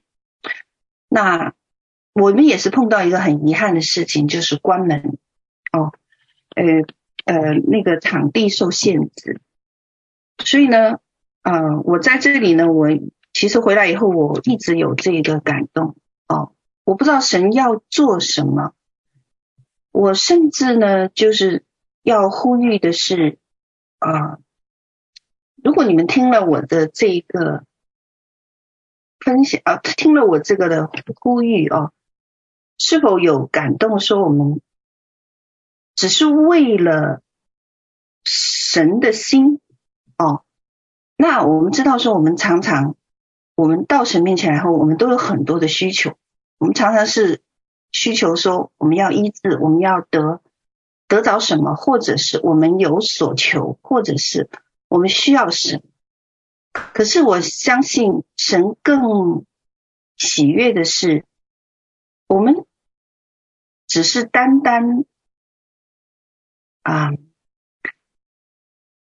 [1.07, 1.53] 那
[2.13, 5.19] 我们也是碰到一个很遗憾的事情，就是关门
[5.71, 5.93] 哦。
[6.55, 6.63] 呃
[7.25, 9.39] 呃，那个场地受限制，
[10.43, 10.97] 所以呢，
[11.43, 12.87] 呃，我在这里呢，我
[13.31, 15.95] 其实回来以后，我一直有这个感动
[16.27, 16.53] 哦。
[16.83, 18.73] 我不知道神要做什么，
[19.91, 21.63] 我甚至呢，就是
[22.03, 23.37] 要呼吁的是
[23.99, 24.39] 啊、
[25.63, 27.63] 如果你们听了我的这一个
[29.19, 30.89] 分享啊，听了我这个的
[31.19, 31.91] 呼吁哦，
[32.77, 34.59] 是否有感动说我们？
[35.93, 37.21] 只是为了
[38.23, 39.59] 神的心
[40.17, 40.43] 哦，
[41.15, 42.95] 那我们知道说，我们常常
[43.53, 46.17] 我们到神面前来后，我们都有很多的需求。
[46.57, 47.43] 我们常常是
[47.91, 50.40] 需求说，我们要医治，我们要得
[51.11, 54.49] 得着什么，或者是我们有所求，或者是
[54.87, 55.83] 我们需要神。
[56.71, 59.45] 可是我相信神更
[60.15, 61.25] 喜悦的是，
[62.27, 62.65] 我们
[63.87, 65.03] 只是单单。
[66.83, 67.09] 啊，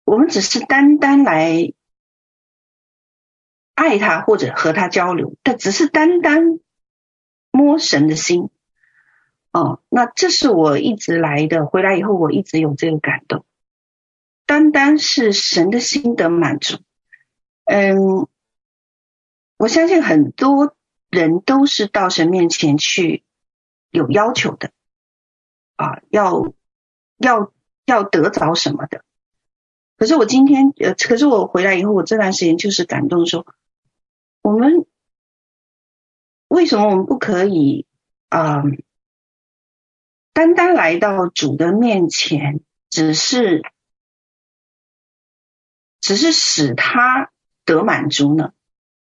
[0.04, 1.72] 我们只是单单来
[3.74, 6.60] 爱他或者和他交流，但只是单单
[7.50, 8.50] 摸神的心。
[9.54, 13.46] 哦，那这是我一直来的，回来以后我一直有这个感动，
[14.46, 16.78] 单单是神的心得满足。
[17.64, 18.26] 嗯，
[19.56, 20.74] 我相信很多
[21.08, 23.22] 人都是到神面前去
[23.90, 24.72] 有要求的，
[25.76, 26.52] 啊，要
[27.18, 27.52] 要
[27.84, 29.04] 要得着什么的。
[29.96, 33.46] 可是我今天，呃，可是我回来以后，我这段时间就是感动说，
[34.42, 34.84] 我们
[36.48, 37.86] 为什么我们不可以
[38.30, 38.64] 啊？
[40.34, 42.60] 单单来到主的面前，
[42.90, 43.62] 只是
[46.00, 47.30] 只是使他
[47.64, 48.52] 得满足呢？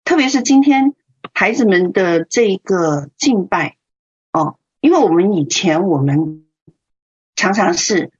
[0.03, 0.95] 特别是今天
[1.31, 3.77] 孩子们的这个敬拜
[4.33, 6.47] 哦，因为我们以前我们
[7.35, 8.11] 常常是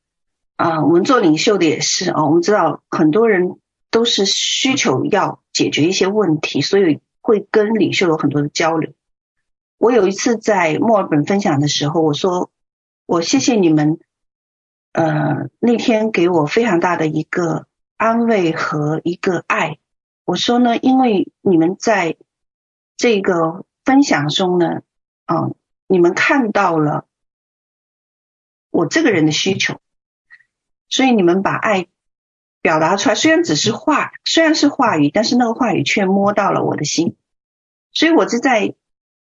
[0.56, 3.58] 啊、我们做领袖的也是哦，我们知道很多人
[3.89, 8.93] 都是需求要解决一些问题，所以会跟领袖有很多的交流。
[9.80, 12.52] 我有一次在墨尔本分享的时候，我说。
[13.06, 13.99] 我谢谢你们，
[14.93, 19.80] 呃，那天给我非常大的一个安慰和一个爱。
[20.24, 22.16] 我说呢，因为你们在
[22.95, 24.84] 这个分享中呢，
[25.26, 25.56] 嗯、
[25.88, 27.06] 你们看到了
[28.70, 29.82] 我这个人的需求，
[30.88, 31.88] 所以你们把爱
[32.62, 33.16] 表达出来。
[33.16, 37.18] 虽然只是话，虽然是话语，但是那个话语却摸到了我的心。
[37.91, 38.74] 所以我是在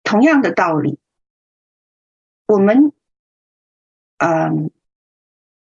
[0.04, 0.98] 同样的道理，
[2.46, 2.94] 我们。
[4.18, 4.70] 嗯，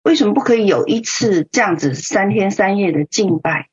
[0.02, 3.70] 为什么不可以有一次这样子三天三夜的敬拜，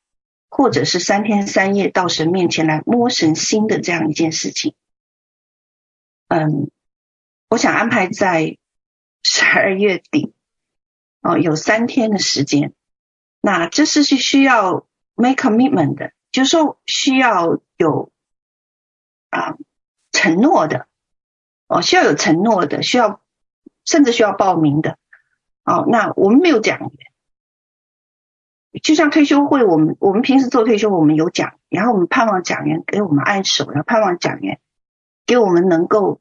[0.49, 4.75] 或者是三天三夜到神面前来摸神心的这样一件事情？
[6.27, 6.69] 嗯，
[7.49, 8.57] 我想安排在
[9.23, 10.33] 十二月底，
[11.21, 12.73] 哦，有三天的时间。
[13.41, 18.11] 那这是是需要 make commitment 的，就是说需要有
[19.29, 19.57] 啊
[20.11, 20.87] 承诺的，
[21.67, 23.21] 哦，需要有承诺的，需要。
[23.87, 24.97] 甚至需要报名的，
[25.63, 26.91] 哦，那我们没有讲员，
[28.83, 34.59] 就像退休会，我们我们平时做退休，我们有讲，然后我们盼望讲员给我们按手，然后盼望讲员
[35.25, 36.19] 给我们能够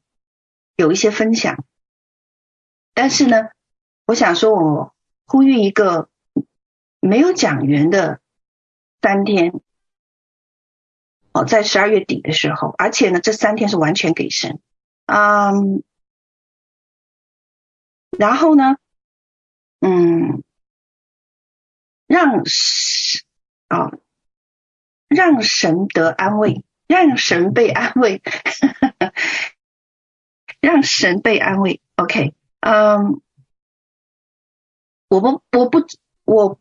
[0.77, 1.65] 有一些分享。
[2.93, 3.49] 但是呢，
[4.05, 4.95] 我想说，我
[5.25, 6.07] 呼吁一个
[7.01, 8.21] 没有讲员的
[9.01, 9.59] 三天，
[11.33, 14.61] 哦，在十二月底的时候，而且呢，这三天是完全给神，
[15.05, 15.83] 嗯。
[18.17, 18.77] 然后呢，
[19.79, 20.43] 嗯，
[22.07, 23.21] 让神
[23.67, 23.91] 啊、
[25.07, 29.13] 让神得安慰，让神被安慰，呵 呵
[30.61, 31.81] 让神被安慰。
[31.95, 33.21] OK，嗯，
[35.09, 35.85] 我不，我不，
[36.25, 36.59] 我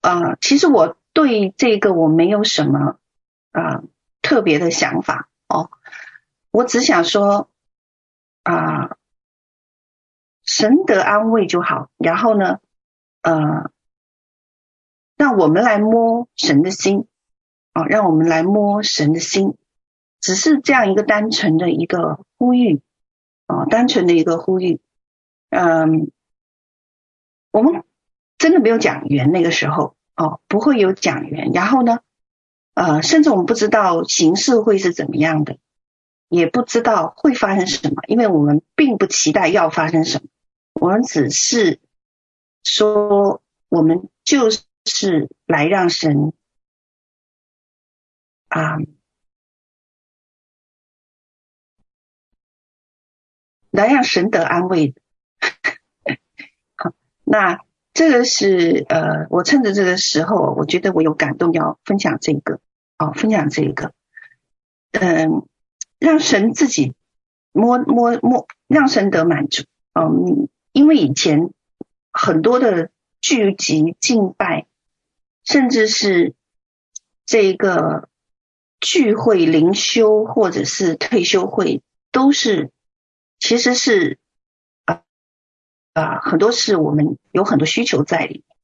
[0.00, 2.98] 啊、其实我对这个我没有什么
[3.52, 3.82] 啊、
[4.22, 5.70] 特别的想法哦，
[6.50, 7.48] 我只想说
[8.42, 8.96] 啊。
[10.46, 12.60] 神得安慰就好，然后呢，
[13.20, 13.70] 呃，
[15.16, 17.08] 让我们来摸神的心
[17.72, 19.54] 啊，让我们来摸神的心，
[20.20, 22.80] 只是这样一个单纯的一个呼吁
[23.46, 24.80] 啊，单纯的一个呼吁。
[25.50, 26.12] 嗯，
[27.50, 27.82] 我们
[28.38, 31.50] 真的没有讲缘那个时候哦，不会有讲缘。
[31.52, 31.98] 然后呢，
[32.74, 35.58] 呃，甚至我们不知道形式会是怎么样的，
[36.28, 40.28] 也不知道会发生什么，因为我们并不期待要发生什么。
[40.78, 41.80] 我们只是
[42.62, 44.50] 说，我们就
[44.84, 46.34] 是来让神
[48.48, 48.76] 啊，
[53.70, 54.94] 来让神得安慰。
[56.76, 56.92] 好，
[57.24, 57.60] 那
[57.94, 62.60] 这个是呃，我趁着这个时候，我觉得我有感动，要分享这个
[62.98, 63.94] 哦，分享这个，
[64.92, 65.46] 嗯，
[65.98, 66.92] 让神自己
[67.52, 69.64] 摸摸摸，让神得满足，
[69.94, 70.48] 嗯。
[70.76, 71.54] 因为以前
[72.12, 72.90] 很多的
[73.22, 74.66] 聚集敬拜，
[75.42, 76.34] 甚至是
[77.24, 78.10] 这个
[78.78, 81.80] 聚会灵修或者是退休会，
[82.12, 82.72] 都是
[83.38, 84.18] 其实是
[84.84, 85.00] 啊
[85.94, 88.56] 啊很多是我们有很多需求在里面，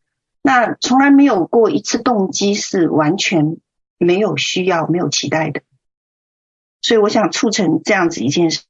[0.42, 3.56] 那从来没有过一次动机是完全
[3.96, 5.62] 没有需要、没有期待的，
[6.82, 8.64] 所以我想促成这样子一件事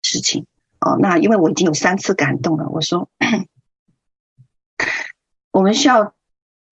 [0.00, 0.46] 事情。
[0.84, 3.08] 哦，那因为我已经有三次感动了，我说
[5.52, 6.12] 我们需要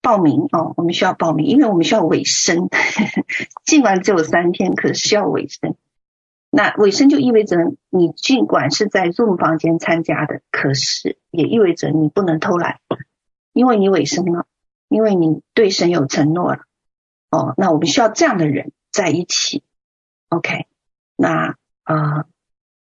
[0.01, 2.67] 报名哦，我们需要报名，因为我们需要尾声，
[3.63, 5.77] 尽管只有三天，可是需要尾声。
[6.49, 7.55] 那尾声就意味着
[7.89, 12.81] 你尽管是在 Zoom 房间参加的，可是也意味着你不能偷懒，
[13.53, 14.45] 因为你尾声了，
[14.89, 16.63] 因为你对神有承诺了。
[17.29, 19.63] 哦，那我们需要这样的人在一起。
[20.27, 20.67] OK，
[21.15, 21.95] 那啊。
[21.95, 22.25] 呃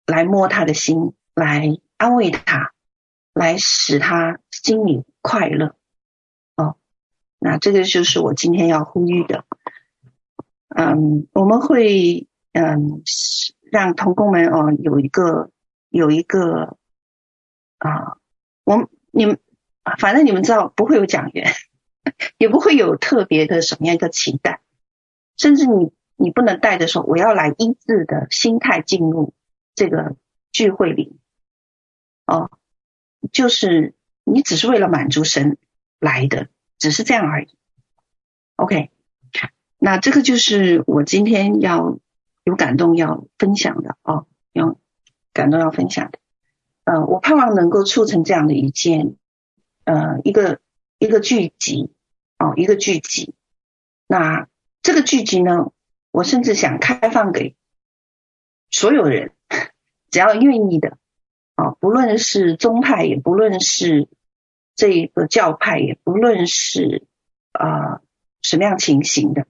[0.05, 2.73] 来摸他的心，来安慰他，
[3.33, 5.75] 来使他心里快乐。
[6.55, 6.77] 哦，
[7.39, 9.45] 那这个就是我今天要呼吁的。
[10.69, 13.01] 嗯，我们会嗯
[13.71, 15.49] 让同工们哦有一个
[15.89, 16.77] 有一个
[17.77, 18.17] 啊，
[18.63, 19.39] 我你们
[19.97, 21.53] 反正你们知道不会有讲员，
[22.37, 24.61] 也不会有特别的什么样一个期待，
[25.37, 29.33] 甚至你你不能带着说我要来医治的心态进入
[29.75, 30.15] 这个
[30.51, 31.19] 聚会里
[32.25, 32.49] 哦，
[33.31, 35.57] 就是你只是为了满足神
[35.99, 36.47] 来的，
[36.79, 37.49] 只是这样而已。
[38.55, 38.89] OK，
[39.77, 41.99] 那这个就是我今天要
[42.45, 44.79] 有感动要分享的哦，有
[45.33, 46.19] 感动要分享的。
[46.85, 49.17] 呃，我盼望能够促成这样的一件
[49.83, 50.61] 呃一个
[50.99, 51.91] 一个聚集
[52.39, 53.35] 哦，一个聚集。
[54.07, 54.47] 那
[54.81, 55.73] 这个聚集呢，
[56.11, 57.57] 我甚至想开放给
[58.71, 59.34] 所有人。
[60.15, 60.97] 只要愿意的
[61.55, 64.07] 啊，不论是宗派，也不论是
[64.73, 67.05] 这个教派，也不论是
[67.51, 67.99] 啊
[68.41, 69.45] 什么样情形的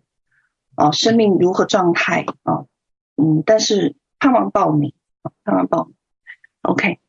[0.74, 2.66] 啊，生命如何状态啊，
[3.16, 4.96] 嗯，但是盼望报名，
[5.44, 5.94] 盼望报名
[6.64, 7.00] ，OK，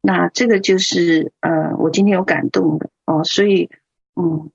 [0.00, 3.70] 那这个就是呃，我今天有感动的哦，所以
[4.16, 4.50] 嗯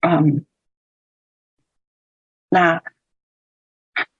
[0.00, 0.46] 嗯，
[2.48, 2.82] 那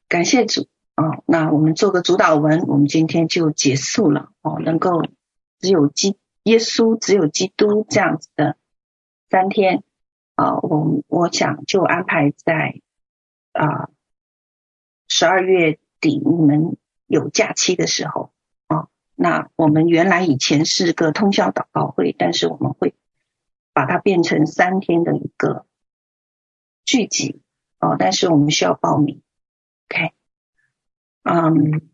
[0.07, 0.69] 感谢主。
[1.01, 4.33] 哦，那我们做个主导文，我们今天就结束了。
[4.43, 5.03] 哦，能够
[5.59, 8.59] 只有基耶稣，只有基督这样子的
[9.31, 9.83] 三天
[10.35, 12.83] 啊，我我想就安排在
[13.53, 13.89] 啊
[15.09, 16.77] 十二月底你们
[17.07, 18.33] 有假期的时候
[18.67, 18.89] 啊。
[19.15, 22.95] 那我们原来以前是个通宵祷告会，但是我们会
[23.73, 25.65] 把它变成三天的一个
[26.85, 27.41] 聚集
[27.79, 29.23] 哦，但是我们需要报名
[29.89, 30.13] ，OK。
[31.23, 31.91] 嗯，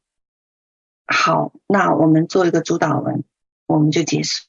[1.06, 3.24] 好，那我们做一个主导文，
[3.66, 4.46] 我们就结束。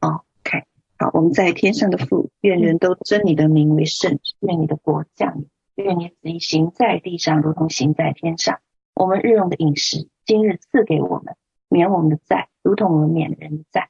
[0.00, 0.66] OK，
[0.98, 8.60] 好，我们在天上的父，愿人都尊你的名为圣，愿你的国降临，愿你旨意行在地上，如同行在天上。
[8.94, 11.36] 我们日用的饮食，今日赐给我们，
[11.68, 13.88] 免我们的债，如同我们免人的债，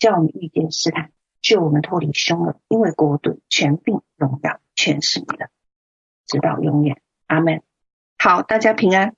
[0.00, 5.48] 叫我们遇见试探，救我们脱离凶恶，因为国度、权柄、荣耀，全是你的，
[6.26, 7.00] 直到永远。
[7.26, 7.62] 阿门。
[8.22, 9.14] 好，大家平安。